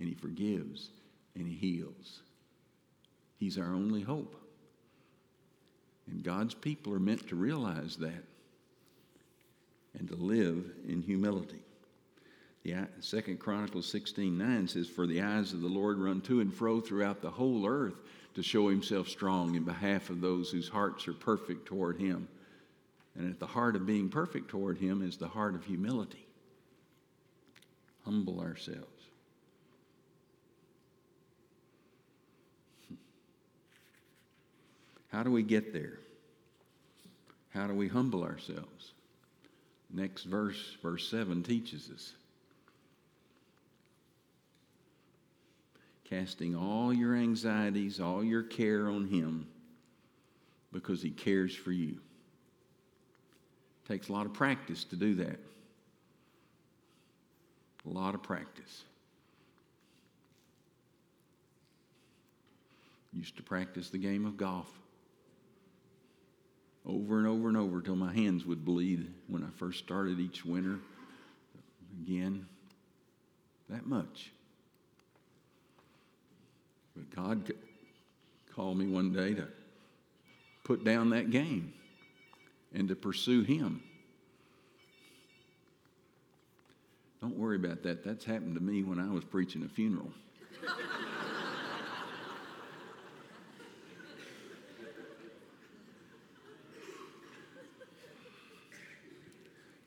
and 0.00 0.08
He 0.08 0.14
forgives 0.14 0.88
and 1.36 1.46
He 1.46 1.54
heals. 1.54 2.22
He's 3.38 3.56
our 3.56 3.72
only 3.72 4.02
hope. 4.02 4.34
And 6.08 6.24
God's 6.24 6.54
people 6.54 6.92
are 6.92 6.98
meant 6.98 7.28
to 7.28 7.36
realize 7.36 7.96
that 7.98 8.24
and 9.96 10.08
to 10.08 10.16
live 10.16 10.64
in 10.88 11.02
humility. 11.02 11.62
The 12.62 12.86
Second 13.00 13.38
Chronicles 13.38 13.86
16 13.86 14.36
9 14.36 14.68
says, 14.68 14.88
For 14.88 15.06
the 15.06 15.22
eyes 15.22 15.52
of 15.52 15.62
the 15.62 15.68
Lord 15.68 15.98
run 15.98 16.20
to 16.22 16.40
and 16.40 16.52
fro 16.52 16.80
throughout 16.80 17.22
the 17.22 17.30
whole 17.30 17.66
earth 17.66 17.96
to 18.34 18.42
show 18.42 18.68
himself 18.68 19.08
strong 19.08 19.54
in 19.54 19.64
behalf 19.64 20.10
of 20.10 20.20
those 20.20 20.50
whose 20.50 20.68
hearts 20.68 21.08
are 21.08 21.14
perfect 21.14 21.66
toward 21.66 21.98
him. 21.98 22.28
And 23.16 23.28
at 23.28 23.40
the 23.40 23.46
heart 23.46 23.76
of 23.76 23.86
being 23.86 24.08
perfect 24.08 24.48
toward 24.48 24.78
him 24.78 25.02
is 25.02 25.16
the 25.16 25.28
heart 25.28 25.54
of 25.54 25.64
humility. 25.64 26.26
Humble 28.04 28.40
ourselves. 28.40 28.86
How 35.08 35.22
do 35.22 35.30
we 35.30 35.42
get 35.42 35.72
there? 35.72 35.98
How 37.50 37.66
do 37.66 37.74
we 37.74 37.88
humble 37.88 38.22
ourselves? 38.22 38.92
Next 39.92 40.22
verse, 40.22 40.76
verse 40.82 41.08
7, 41.08 41.42
teaches 41.42 41.90
us. 41.92 42.12
Casting 46.10 46.56
all 46.56 46.92
your 46.92 47.14
anxieties, 47.14 48.00
all 48.00 48.22
your 48.24 48.42
care 48.42 48.90
on 48.90 49.06
Him 49.06 49.46
because 50.72 51.00
He 51.00 51.10
cares 51.10 51.54
for 51.54 51.72
you. 51.72 51.98
Takes 53.86 54.08
a 54.08 54.12
lot 54.12 54.26
of 54.26 54.32
practice 54.32 54.84
to 54.84 54.96
do 54.96 55.14
that. 55.16 55.38
A 57.86 57.88
lot 57.88 58.14
of 58.14 58.22
practice. 58.22 58.82
Used 63.12 63.36
to 63.36 63.42
practice 63.42 63.90
the 63.90 63.98
game 63.98 64.26
of 64.26 64.36
golf 64.36 64.68
over 66.86 67.18
and 67.18 67.26
over 67.26 67.48
and 67.48 67.56
over 67.56 67.80
till 67.80 67.96
my 67.96 68.12
hands 68.12 68.44
would 68.44 68.64
bleed 68.64 69.12
when 69.28 69.44
I 69.44 69.50
first 69.58 69.78
started 69.78 70.18
each 70.18 70.44
winter. 70.44 70.78
Again, 72.02 72.46
that 73.68 73.86
much. 73.86 74.30
But 77.00 77.16
God 77.16 77.52
called 78.54 78.78
me 78.78 78.86
one 78.86 79.12
day 79.12 79.34
to 79.34 79.46
put 80.64 80.84
down 80.84 81.10
that 81.10 81.30
game 81.30 81.72
and 82.74 82.88
to 82.88 82.94
pursue 82.94 83.42
Him. 83.42 83.82
Don't 87.20 87.36
worry 87.36 87.56
about 87.56 87.82
that. 87.82 88.04
That's 88.04 88.24
happened 88.24 88.54
to 88.54 88.62
me 88.62 88.82
when 88.82 88.98
I 88.98 89.10
was 89.10 89.24
preaching 89.24 89.62
a 89.64 89.68
funeral. 89.68 90.10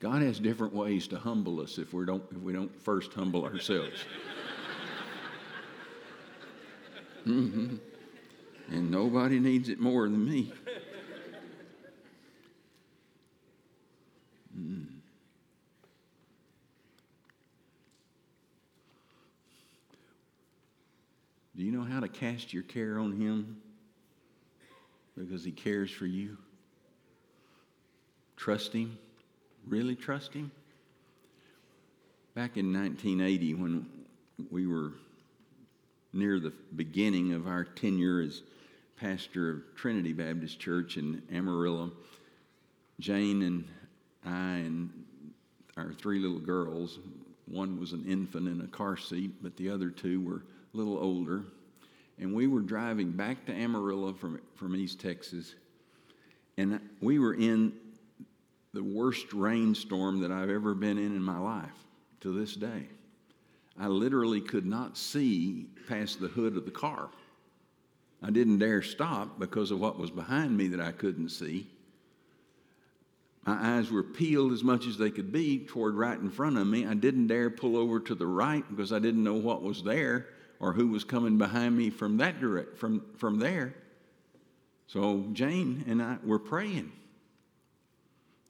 God 0.00 0.20
has 0.20 0.38
different 0.38 0.74
ways 0.74 1.08
to 1.08 1.18
humble 1.18 1.60
us 1.60 1.78
if 1.78 1.94
we 1.94 2.04
don't, 2.04 2.22
if 2.30 2.38
we 2.38 2.52
don't 2.52 2.78
first 2.82 3.12
humble 3.14 3.44
ourselves. 3.44 4.04
Mm-hmm. 7.26 7.76
And 8.70 8.90
nobody 8.90 9.38
needs 9.40 9.68
it 9.68 9.78
more 9.78 10.04
than 10.04 10.24
me. 10.24 10.50
Mm. 14.58 14.86
Do 21.54 21.62
you 21.62 21.70
know 21.72 21.82
how 21.82 22.00
to 22.00 22.08
cast 22.08 22.54
your 22.54 22.62
care 22.62 22.98
on 22.98 23.12
Him? 23.20 23.58
Because 25.14 25.44
He 25.44 25.52
cares 25.52 25.90
for 25.90 26.06
you. 26.06 26.38
Trust 28.38 28.72
Him 28.72 28.96
really 29.66 29.94
trust 29.94 30.32
Him? 30.32 30.50
Back 32.34 32.56
in 32.56 32.72
1980, 32.72 33.54
when 33.54 33.86
we 34.50 34.66
were 34.66 34.92
near 36.14 36.38
the 36.38 36.52
beginning 36.76 37.32
of 37.32 37.46
our 37.46 37.64
tenure 37.64 38.20
as 38.20 38.42
pastor 38.96 39.50
of 39.50 39.76
Trinity 39.76 40.12
Baptist 40.12 40.58
Church 40.58 40.96
in 40.96 41.22
Amarillo, 41.32 41.92
Jane 43.00 43.42
and 43.42 43.64
I 44.24 44.56
and 44.58 44.90
our 45.76 45.92
three 45.92 46.20
little 46.20 46.38
girls, 46.38 46.98
one 47.46 47.78
was 47.78 47.92
an 47.92 48.04
infant 48.06 48.48
in 48.48 48.60
a 48.60 48.68
car 48.68 48.96
seat, 48.96 49.32
but 49.42 49.56
the 49.56 49.68
other 49.68 49.90
two 49.90 50.20
were 50.20 50.44
a 50.72 50.76
little 50.76 50.98
older. 50.98 51.44
And 52.18 52.32
we 52.32 52.46
were 52.46 52.60
driving 52.60 53.10
back 53.10 53.44
to 53.46 53.52
Amarillo 53.52 54.12
from, 54.12 54.40
from 54.54 54.76
East 54.76 55.00
Texas. 55.00 55.54
And 56.56 56.80
we 57.00 57.18
were 57.18 57.34
in 57.34 57.72
the 58.72 58.82
worst 58.82 59.32
rainstorm 59.32 60.20
that 60.20 60.30
I've 60.30 60.50
ever 60.50 60.74
been 60.74 60.98
in 60.98 61.16
in 61.16 61.22
my 61.22 61.38
life 61.38 61.84
to 62.20 62.32
this 62.32 62.54
day. 62.54 62.86
I 63.78 63.88
literally 63.88 64.40
could 64.40 64.66
not 64.66 64.96
see 64.96 65.66
past 65.88 66.20
the 66.20 66.28
hood 66.28 66.56
of 66.56 66.64
the 66.64 66.70
car. 66.70 67.08
I 68.22 68.30
didn't 68.30 68.58
dare 68.58 68.82
stop 68.82 69.38
because 69.38 69.70
of 69.70 69.80
what 69.80 69.98
was 69.98 70.10
behind 70.10 70.56
me 70.56 70.68
that 70.68 70.80
I 70.80 70.92
couldn't 70.92 71.30
see. 71.30 71.66
My 73.44 73.76
eyes 73.76 73.90
were 73.90 74.02
peeled 74.02 74.52
as 74.52 74.64
much 74.64 74.86
as 74.86 74.96
they 74.96 75.10
could 75.10 75.30
be 75.30 75.58
toward 75.66 75.94
right 75.94 76.18
in 76.18 76.30
front 76.30 76.56
of 76.56 76.66
me. 76.66 76.86
I 76.86 76.94
didn't 76.94 77.26
dare 77.26 77.50
pull 77.50 77.76
over 77.76 78.00
to 78.00 78.14
the 78.14 78.26
right 78.26 78.64
because 78.70 78.92
I 78.92 78.98
didn't 78.98 79.24
know 79.24 79.34
what 79.34 79.62
was 79.62 79.82
there 79.82 80.28
or 80.60 80.72
who 80.72 80.88
was 80.88 81.04
coming 81.04 81.36
behind 81.36 81.76
me 81.76 81.90
from 81.90 82.16
that 82.18 82.40
direct 82.40 82.78
from, 82.78 83.04
from 83.18 83.38
there. 83.38 83.74
So 84.86 85.26
Jane 85.32 85.84
and 85.86 86.00
I 86.00 86.16
were 86.24 86.38
praying 86.38 86.92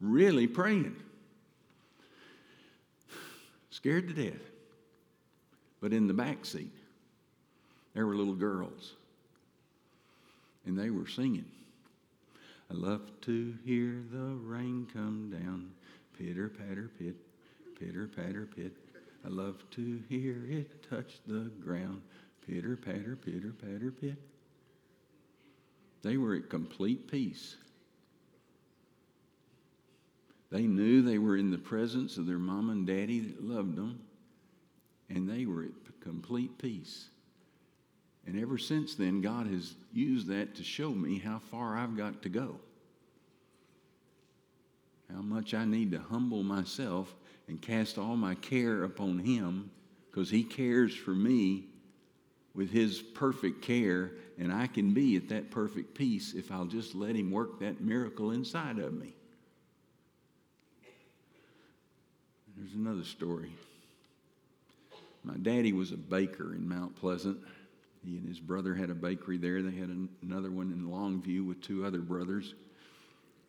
really 0.05 0.47
praying. 0.47 0.97
Scared 3.71 4.09
to 4.09 4.15
death. 4.15 4.41
But 5.85 5.93
in 5.93 6.07
the 6.07 6.15
back 6.15 6.47
seat, 6.47 6.73
there 7.93 8.07
were 8.07 8.15
little 8.15 8.35
girls, 8.35 8.95
and 10.65 10.79
they 10.79 10.89
were 10.89 11.07
singing. 11.07 11.45
I 12.71 12.73
love 12.73 13.03
to 13.27 13.53
hear 13.67 14.01
the 14.11 14.35
rain 14.47 14.89
come 14.91 15.29
down, 15.31 15.73
pitter 16.19 16.49
patter 16.49 16.91
pit, 16.99 17.17
pitter 17.79 18.07
patter 18.07 18.49
pit. 18.57 18.73
I 19.27 19.29
love 19.29 19.63
to 19.73 20.01
hear 20.09 20.47
it 20.49 20.89
touch 20.89 21.19
the 21.27 21.51
ground, 21.63 22.01
pitter 22.47 22.77
patter, 22.77 23.19
pitter 23.23 23.53
patter 23.53 23.91
pit. 23.91 24.17
They 26.01 26.17
were 26.17 26.35
at 26.35 26.49
complete 26.49 27.11
peace. 27.11 27.57
They 30.51 30.63
knew 30.63 31.03
they 31.03 31.19
were 31.19 31.37
in 31.37 31.51
the 31.51 31.59
presence 31.59 32.17
of 32.17 32.25
their 32.25 32.39
mom 32.39 32.71
and 32.71 32.87
daddy 32.87 33.21
that 33.21 33.45
loved 33.45 33.77
them, 33.77 34.01
and 35.15 35.29
they 35.29 35.47
were 35.47 35.65
at 35.65 35.71
complete 36.05 36.59
peace. 36.59 37.09
And 38.27 38.39
ever 38.41 38.59
since 38.59 38.95
then, 38.95 39.21
God 39.21 39.47
has 39.47 39.75
used 39.93 40.29
that 40.29 40.55
to 40.57 40.63
show 40.63 40.91
me 40.91 41.19
how 41.19 41.39
far 41.51 41.77
I've 41.77 41.97
got 41.97 42.23
to 42.23 42.29
go. 42.29 42.57
How 45.13 45.23
much 45.23 45.55
I 45.55 45.65
need 45.65 45.93
to 45.93 45.99
humble 45.99 46.43
myself 46.43 47.15
and 47.49 47.61
cast 47.61 47.99
all 47.99 48.17
my 48.17 48.35
care 48.37 48.85
upon 48.85 49.19
Him 49.19 49.71
because 50.11 50.31
He 50.31 50.43
cares 50.43 50.95
for 50.95 51.11
me 51.11 51.65
with 52.55 52.71
His 52.71 53.01
perfect 53.01 53.63
care, 53.63 54.13
and 54.39 54.53
I 54.53 54.67
can 54.67 54.95
be 54.95 55.17
at 55.17 55.29
that 55.29 55.51
perfect 55.51 55.95
peace 55.95 56.35
if 56.35 56.51
I'll 56.51 56.67
just 56.67 56.95
let 56.95 57.17
Him 57.17 57.31
work 57.31 57.61
that 57.61 57.81
miracle 57.81 58.31
inside 58.31 58.79
of 58.79 58.95
me. 58.95 59.15
There's 62.57 62.75
another 62.75 63.05
story. 63.05 63.51
My 65.25 65.37
daddy 65.37 65.73
was 65.73 65.91
a 65.91 65.97
baker 65.97 66.55
in 66.55 66.69
Mount 66.69 66.95
Pleasant. 66.97 67.39
He 68.05 68.19
and 68.19 68.29
his 68.29 68.39
brother 68.39 68.75
had 68.75 68.91
a 68.91 68.95
bakery 68.95 69.39
there. 69.39 69.63
They 69.63 69.77
had 69.77 69.89
an, 69.89 70.11
another 70.23 70.51
one 70.51 70.71
in 70.71 70.87
Longview 70.87 71.47
with 71.47 71.63
two 71.63 71.87
other 71.87 72.01
brothers. 72.01 72.55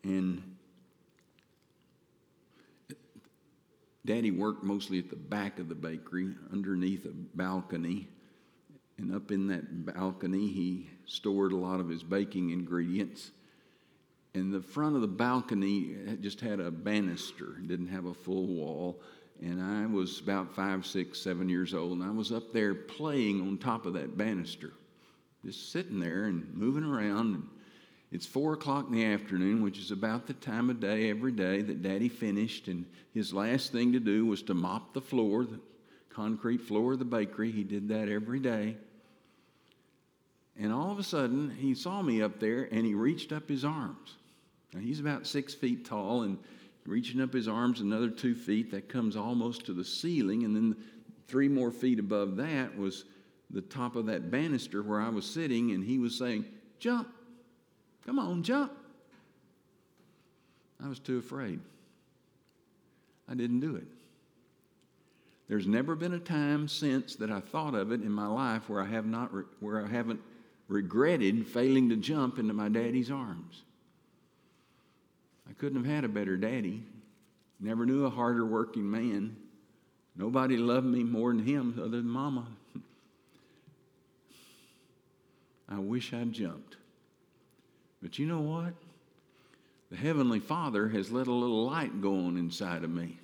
And 0.02 0.56
Daddy 4.06 4.30
worked 4.30 4.62
mostly 4.62 4.98
at 4.98 5.10
the 5.10 5.16
back 5.16 5.58
of 5.58 5.68
the 5.68 5.74
bakery, 5.74 6.34
underneath 6.52 7.04
a 7.04 7.10
balcony. 7.10 8.08
And 8.98 9.14
up 9.14 9.30
in 9.30 9.48
that 9.48 9.84
balcony, 9.84 10.46
he 10.46 10.88
stored 11.04 11.52
a 11.52 11.56
lot 11.56 11.80
of 11.80 11.88
his 11.88 12.02
baking 12.02 12.50
ingredients. 12.50 13.32
And 14.32 14.54
the 14.54 14.60
front 14.60 14.94
of 14.94 15.02
the 15.02 15.08
balcony 15.08 15.96
just 16.20 16.40
had 16.40 16.60
a 16.60 16.70
banister, 16.70 17.58
didn't 17.66 17.88
have 17.88 18.06
a 18.06 18.14
full 18.14 18.46
wall. 18.46 19.02
And 19.42 19.62
I 19.62 19.86
was 19.86 20.20
about 20.20 20.54
five, 20.54 20.86
six, 20.86 21.20
seven 21.20 21.48
years 21.48 21.74
old, 21.74 21.92
and 21.92 22.02
I 22.02 22.10
was 22.10 22.32
up 22.32 22.52
there 22.52 22.74
playing 22.74 23.40
on 23.42 23.58
top 23.58 23.84
of 23.84 23.92
that 23.94 24.16
banister, 24.16 24.72
just 25.44 25.72
sitting 25.72 26.00
there 26.00 26.24
and 26.24 26.54
moving 26.54 26.84
around. 26.84 27.34
And 27.34 27.48
it's 28.12 28.26
four 28.26 28.54
o'clock 28.54 28.86
in 28.88 28.94
the 28.94 29.04
afternoon, 29.04 29.62
which 29.62 29.78
is 29.78 29.90
about 29.90 30.26
the 30.26 30.32
time 30.34 30.70
of 30.70 30.80
day 30.80 31.10
every 31.10 31.32
day 31.32 31.60
that 31.60 31.82
Daddy 31.82 32.08
finished. 32.08 32.68
And 32.68 32.86
his 33.12 33.34
last 33.34 33.72
thing 33.72 33.92
to 33.92 34.00
do 34.00 34.24
was 34.24 34.42
to 34.44 34.54
mop 34.54 34.94
the 34.94 35.02
floor, 35.02 35.44
the 35.44 35.60
concrete 36.08 36.62
floor 36.62 36.94
of 36.94 36.98
the 36.98 37.04
bakery. 37.04 37.50
He 37.50 37.62
did 37.62 37.88
that 37.88 38.08
every 38.08 38.40
day. 38.40 38.76
And 40.58 40.72
all 40.72 40.90
of 40.90 40.98
a 40.98 41.02
sudden, 41.02 41.50
he 41.50 41.74
saw 41.74 42.00
me 42.00 42.22
up 42.22 42.40
there 42.40 42.68
and 42.72 42.86
he 42.86 42.94
reached 42.94 43.32
up 43.32 43.48
his 43.48 43.64
arms. 43.64 44.16
Now, 44.72 44.80
he's 44.80 45.00
about 45.00 45.26
six 45.26 45.52
feet 45.52 45.84
tall 45.84 46.22
and 46.22 46.38
reaching 46.86 47.20
up 47.20 47.32
his 47.32 47.48
arms 47.48 47.80
another 47.80 48.10
two 48.10 48.34
feet. 48.34 48.70
That 48.70 48.88
comes 48.88 49.16
almost 49.16 49.66
to 49.66 49.72
the 49.72 49.84
ceiling. 49.84 50.44
And 50.44 50.54
then 50.54 50.76
three 51.28 51.48
more 51.48 51.70
feet 51.70 51.98
above 51.98 52.36
that 52.36 52.76
was 52.76 53.04
the 53.50 53.60
top 53.60 53.96
of 53.96 54.06
that 54.06 54.30
banister 54.30 54.82
where 54.82 55.00
I 55.00 55.08
was 55.08 55.24
sitting. 55.24 55.72
And 55.72 55.84
he 55.84 55.98
was 55.98 56.16
saying, 56.16 56.44
Jump. 56.78 57.08
Come 58.04 58.18
on, 58.18 58.42
jump. 58.42 58.72
I 60.82 60.88
was 60.88 60.98
too 60.98 61.18
afraid. 61.18 61.58
I 63.28 63.34
didn't 63.34 63.60
do 63.60 63.76
it. 63.76 63.86
There's 65.48 65.66
never 65.66 65.94
been 65.94 66.14
a 66.14 66.18
time 66.18 66.68
since 66.68 67.16
that 67.16 67.30
I 67.30 67.40
thought 67.40 67.74
of 67.74 67.92
it 67.92 68.02
in 68.02 68.10
my 68.10 68.26
life 68.26 68.68
where 68.68 68.82
I 68.82 68.86
have 68.86 69.06
not 69.06 69.32
re- 69.32 69.44
where 69.60 69.84
I 69.84 69.88
haven't 69.88 70.20
regretted 70.68 71.46
failing 71.46 71.88
to 71.88 71.96
jump 71.96 72.38
into 72.38 72.52
my 72.52 72.68
daddy's 72.68 73.10
arms. 73.10 73.62
Couldn't 75.58 75.82
have 75.84 75.92
had 75.92 76.04
a 76.04 76.08
better 76.08 76.36
daddy. 76.36 76.82
Never 77.58 77.86
knew 77.86 78.04
a 78.04 78.10
harder 78.10 78.44
working 78.44 78.90
man. 78.90 79.36
Nobody 80.14 80.56
loved 80.56 80.86
me 80.86 81.02
more 81.02 81.32
than 81.32 81.44
him 81.44 81.74
other 81.78 81.98
than 81.98 82.08
mama. 82.08 82.46
I 85.68 85.78
wish 85.78 86.12
I'd 86.12 86.32
jumped. 86.32 86.76
But 88.02 88.18
you 88.18 88.26
know 88.26 88.40
what? 88.40 88.74
The 89.90 89.96
Heavenly 89.96 90.40
Father 90.40 90.88
has 90.88 91.10
let 91.10 91.26
a 91.26 91.32
little 91.32 91.66
light 91.66 92.00
go 92.00 92.12
on 92.26 92.36
inside 92.36 92.84
of 92.84 92.90
me. 92.90 93.18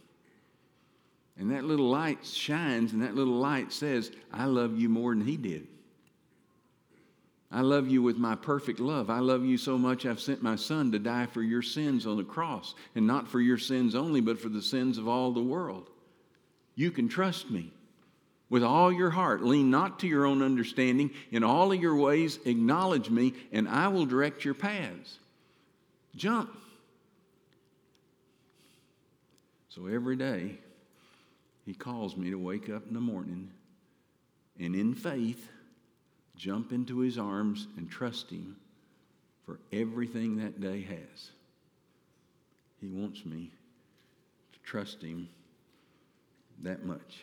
And 1.38 1.50
that 1.50 1.64
little 1.64 1.88
light 1.88 2.24
shines, 2.24 2.92
and 2.92 3.02
that 3.02 3.14
little 3.14 3.34
light 3.34 3.72
says, 3.72 4.12
I 4.32 4.44
love 4.44 4.78
you 4.78 4.88
more 4.88 5.14
than 5.14 5.24
He 5.24 5.36
did. 5.36 5.66
I 7.52 7.60
love 7.60 7.88
you 7.88 8.02
with 8.02 8.16
my 8.16 8.34
perfect 8.34 8.80
love. 8.80 9.10
I 9.10 9.18
love 9.18 9.44
you 9.44 9.58
so 9.58 9.76
much 9.76 10.06
I've 10.06 10.20
sent 10.20 10.42
my 10.42 10.56
son 10.56 10.90
to 10.92 10.98
die 10.98 11.26
for 11.26 11.42
your 11.42 11.60
sins 11.60 12.06
on 12.06 12.16
the 12.16 12.24
cross, 12.24 12.74
and 12.94 13.06
not 13.06 13.28
for 13.28 13.40
your 13.40 13.58
sins 13.58 13.94
only, 13.94 14.22
but 14.22 14.40
for 14.40 14.48
the 14.48 14.62
sins 14.62 14.96
of 14.96 15.06
all 15.06 15.32
the 15.32 15.42
world. 15.42 15.90
You 16.74 16.90
can 16.90 17.08
trust 17.08 17.50
me 17.50 17.70
with 18.48 18.64
all 18.64 18.90
your 18.90 19.10
heart. 19.10 19.44
Lean 19.44 19.70
not 19.70 19.98
to 19.98 20.06
your 20.06 20.24
own 20.24 20.42
understanding. 20.42 21.10
In 21.30 21.44
all 21.44 21.72
of 21.72 21.80
your 21.80 21.96
ways, 21.96 22.38
acknowledge 22.46 23.10
me, 23.10 23.34
and 23.52 23.68
I 23.68 23.88
will 23.88 24.06
direct 24.06 24.46
your 24.46 24.54
paths. 24.54 25.18
Jump. 26.16 26.56
So 29.68 29.86
every 29.86 30.16
day, 30.16 30.58
he 31.66 31.74
calls 31.74 32.16
me 32.16 32.30
to 32.30 32.36
wake 32.36 32.70
up 32.70 32.86
in 32.88 32.94
the 32.94 33.00
morning 33.00 33.50
and 34.58 34.74
in 34.74 34.94
faith, 34.94 35.48
jump 36.42 36.72
into 36.72 36.98
his 36.98 37.18
arms 37.18 37.68
and 37.76 37.88
trust 37.88 38.28
him 38.28 38.56
for 39.46 39.60
everything 39.72 40.36
that 40.36 40.60
day 40.60 40.80
has. 40.82 41.30
He 42.80 42.88
wants 42.88 43.24
me 43.24 43.52
to 44.52 44.58
trust 44.64 45.00
him 45.00 45.28
that 46.64 46.84
much. 46.84 47.22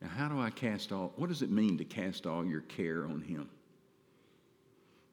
Now, 0.00 0.08
how 0.08 0.28
do 0.28 0.38
I 0.40 0.50
cast 0.50 0.92
all, 0.92 1.12
what 1.16 1.28
does 1.28 1.42
it 1.42 1.50
mean 1.50 1.76
to 1.78 1.84
cast 1.84 2.24
all 2.24 2.44
your 2.44 2.60
care 2.60 3.04
on 3.04 3.20
him? 3.20 3.50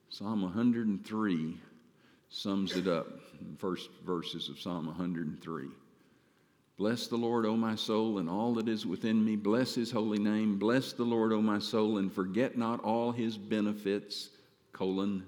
Psalm 0.09 0.43
103 0.43 1.57
sums 2.29 2.77
it 2.77 2.87
up 2.87 3.07
first 3.57 3.89
verses 4.05 4.47
of 4.47 4.59
Psalm 4.59 4.85
103. 4.85 5.69
Bless 6.77 7.07
the 7.07 7.17
Lord, 7.17 7.45
O 7.47 7.57
my 7.57 7.75
soul, 7.75 8.19
and 8.19 8.29
all 8.29 8.53
that 8.53 8.67
is 8.67 8.85
within 8.85 9.25
me. 9.25 9.35
Bless 9.35 9.73
his 9.73 9.89
holy 9.89 10.19
name. 10.19 10.59
Bless 10.59 10.93
the 10.93 11.03
Lord, 11.03 11.33
O 11.33 11.41
my 11.41 11.57
soul, 11.57 11.97
and 11.97 12.13
forget 12.13 12.55
not 12.55 12.83
all 12.83 13.11
his 13.11 13.35
benefits, 13.35 14.29
colon, 14.73 15.23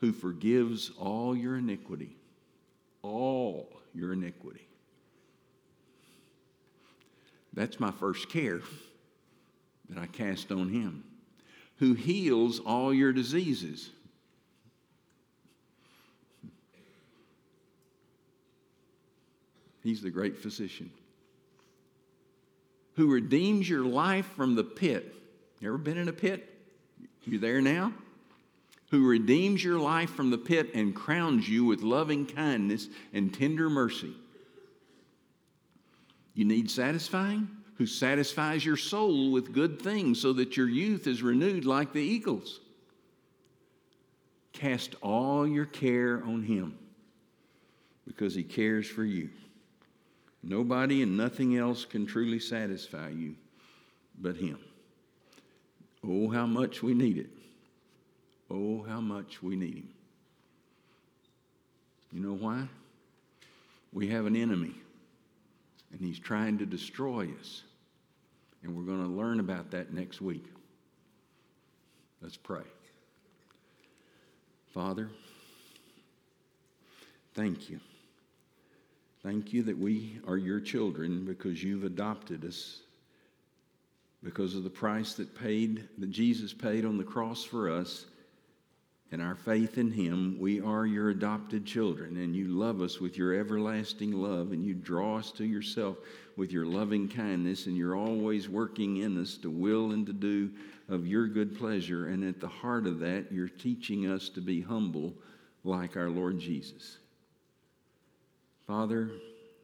who 0.00 0.12
forgives 0.12 0.90
all 0.98 1.34
your 1.34 1.56
iniquity. 1.56 2.16
All 3.02 3.70
your 3.94 4.12
iniquity. 4.12 4.68
That's 7.54 7.80
my 7.80 7.90
first 7.90 8.28
care 8.28 8.60
that 9.88 9.98
I 9.98 10.06
cast 10.06 10.52
on 10.52 10.68
him. 10.68 11.04
Who 11.78 11.94
heals 11.94 12.60
all 12.60 12.92
your 12.92 13.12
diseases. 13.14 13.90
He's 19.82 20.02
the 20.02 20.10
great 20.10 20.38
physician 20.38 20.90
who 23.00 23.10
redeems 23.10 23.66
your 23.66 23.84
life 23.84 24.26
from 24.36 24.54
the 24.54 24.64
pit. 24.64 25.14
You 25.58 25.68
ever 25.68 25.78
been 25.78 25.96
in 25.96 26.08
a 26.08 26.12
pit? 26.12 26.46
You 27.24 27.38
there 27.38 27.62
now? 27.62 27.94
Who 28.90 29.06
redeems 29.06 29.64
your 29.64 29.78
life 29.78 30.10
from 30.10 30.30
the 30.30 30.36
pit 30.36 30.74
and 30.74 30.94
crowns 30.94 31.48
you 31.48 31.64
with 31.64 31.80
loving 31.80 32.26
kindness 32.26 32.88
and 33.14 33.32
tender 33.32 33.70
mercy. 33.70 34.12
You 36.34 36.44
need 36.44 36.70
satisfying? 36.70 37.48
Who 37.76 37.86
satisfies 37.86 38.66
your 38.66 38.76
soul 38.76 39.30
with 39.30 39.54
good 39.54 39.80
things 39.80 40.20
so 40.20 40.34
that 40.34 40.58
your 40.58 40.68
youth 40.68 41.06
is 41.06 41.22
renewed 41.22 41.64
like 41.64 41.94
the 41.94 42.02
eagles. 42.02 42.60
Cast 44.52 44.96
all 45.00 45.46
your 45.46 45.64
care 45.64 46.22
on 46.24 46.42
Him 46.42 46.76
because 48.06 48.34
He 48.34 48.42
cares 48.42 48.86
for 48.86 49.04
you. 49.04 49.30
Nobody 50.42 51.02
and 51.02 51.16
nothing 51.16 51.56
else 51.56 51.84
can 51.84 52.06
truly 52.06 52.38
satisfy 52.38 53.10
you 53.10 53.36
but 54.18 54.36
Him. 54.36 54.58
Oh, 56.06 56.28
how 56.28 56.46
much 56.46 56.82
we 56.82 56.94
need 56.94 57.18
it. 57.18 57.30
Oh, 58.50 58.82
how 58.82 59.00
much 59.00 59.42
we 59.42 59.56
need 59.56 59.76
Him. 59.76 59.88
You 62.12 62.20
know 62.20 62.34
why? 62.34 62.66
We 63.92 64.08
have 64.08 64.26
an 64.26 64.36
enemy, 64.36 64.74
and 65.92 66.00
he's 66.00 66.18
trying 66.18 66.58
to 66.58 66.66
destroy 66.66 67.28
us. 67.40 67.62
And 68.62 68.76
we're 68.76 68.84
going 68.84 69.04
to 69.04 69.10
learn 69.10 69.40
about 69.40 69.70
that 69.72 69.92
next 69.92 70.20
week. 70.20 70.44
Let's 72.20 72.36
pray. 72.36 72.62
Father, 74.72 75.08
thank 77.34 77.70
you. 77.70 77.80
Thank 79.22 79.52
you 79.52 79.62
that 79.64 79.76
we 79.76 80.18
are 80.26 80.38
your 80.38 80.60
children 80.60 81.26
because 81.26 81.62
you've 81.62 81.84
adopted 81.84 82.44
us. 82.44 82.80
Because 84.22 84.54
of 84.54 84.64
the 84.64 84.70
price 84.70 85.14
that 85.14 85.38
paid 85.38 85.88
that 85.98 86.10
Jesus 86.10 86.52
paid 86.54 86.84
on 86.84 86.96
the 86.96 87.04
cross 87.04 87.44
for 87.44 87.70
us 87.70 88.06
and 89.12 89.20
our 89.20 89.34
faith 89.34 89.76
in 89.76 89.90
him, 89.90 90.36
we 90.38 90.60
are 90.60 90.86
your 90.86 91.10
adopted 91.10 91.66
children 91.66 92.16
and 92.16 92.34
you 92.34 92.48
love 92.48 92.80
us 92.80 93.00
with 93.00 93.18
your 93.18 93.34
everlasting 93.34 94.12
love 94.12 94.52
and 94.52 94.64
you 94.64 94.72
draw 94.72 95.18
us 95.18 95.32
to 95.32 95.44
yourself 95.44 95.98
with 96.36 96.50
your 96.50 96.64
loving 96.64 97.08
kindness 97.08 97.66
and 97.66 97.76
you're 97.76 97.96
always 97.96 98.48
working 98.48 98.98
in 98.98 99.20
us 99.20 99.36
to 99.38 99.50
will 99.50 99.92
and 99.92 100.06
to 100.06 100.12
do 100.12 100.50
of 100.88 101.06
your 101.06 101.26
good 101.26 101.58
pleasure 101.58 102.08
and 102.08 102.24
at 102.24 102.40
the 102.40 102.48
heart 102.48 102.86
of 102.86 103.00
that 103.00 103.26
you're 103.30 103.48
teaching 103.48 104.10
us 104.10 104.30
to 104.30 104.40
be 104.40 104.62
humble 104.62 105.12
like 105.64 105.96
our 105.96 106.08
Lord 106.08 106.38
Jesus. 106.38 106.98
Father, 108.70 109.10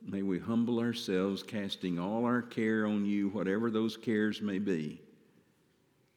may 0.04 0.22
we 0.22 0.40
humble 0.40 0.80
ourselves, 0.80 1.40
casting 1.40 1.96
all 1.96 2.24
our 2.24 2.42
care 2.42 2.88
on 2.88 3.06
you, 3.06 3.28
whatever 3.28 3.70
those 3.70 3.96
cares 3.96 4.42
may 4.42 4.58
be, 4.58 5.00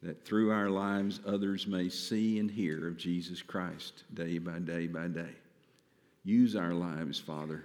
that 0.02 0.25
through 0.25 0.49
our 0.49 0.71
lives 0.71 1.19
others 1.23 1.67
may 1.67 1.88
see 1.88 2.39
and 2.39 2.49
hear 2.49 2.88
of 2.88 2.97
Jesus 2.97 3.43
Christ 3.43 4.06
day 4.15 4.39
by 4.39 4.58
day 4.58 4.88
by 4.88 5.08
day. 5.08 5.35
Use 6.23 6.56
our 6.56 6.73
lives, 6.73 7.19
Father, 7.19 7.63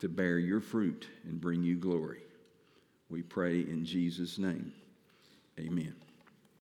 to 0.00 0.08
bear 0.08 0.40
your 0.40 0.60
fruit 0.60 1.06
and 1.22 1.40
bring 1.40 1.62
you 1.62 1.76
glory. 1.76 2.24
We 3.08 3.22
pray 3.22 3.60
in 3.60 3.84
Jesus' 3.84 4.38
name. 4.38 4.72
Amen. 5.56 6.01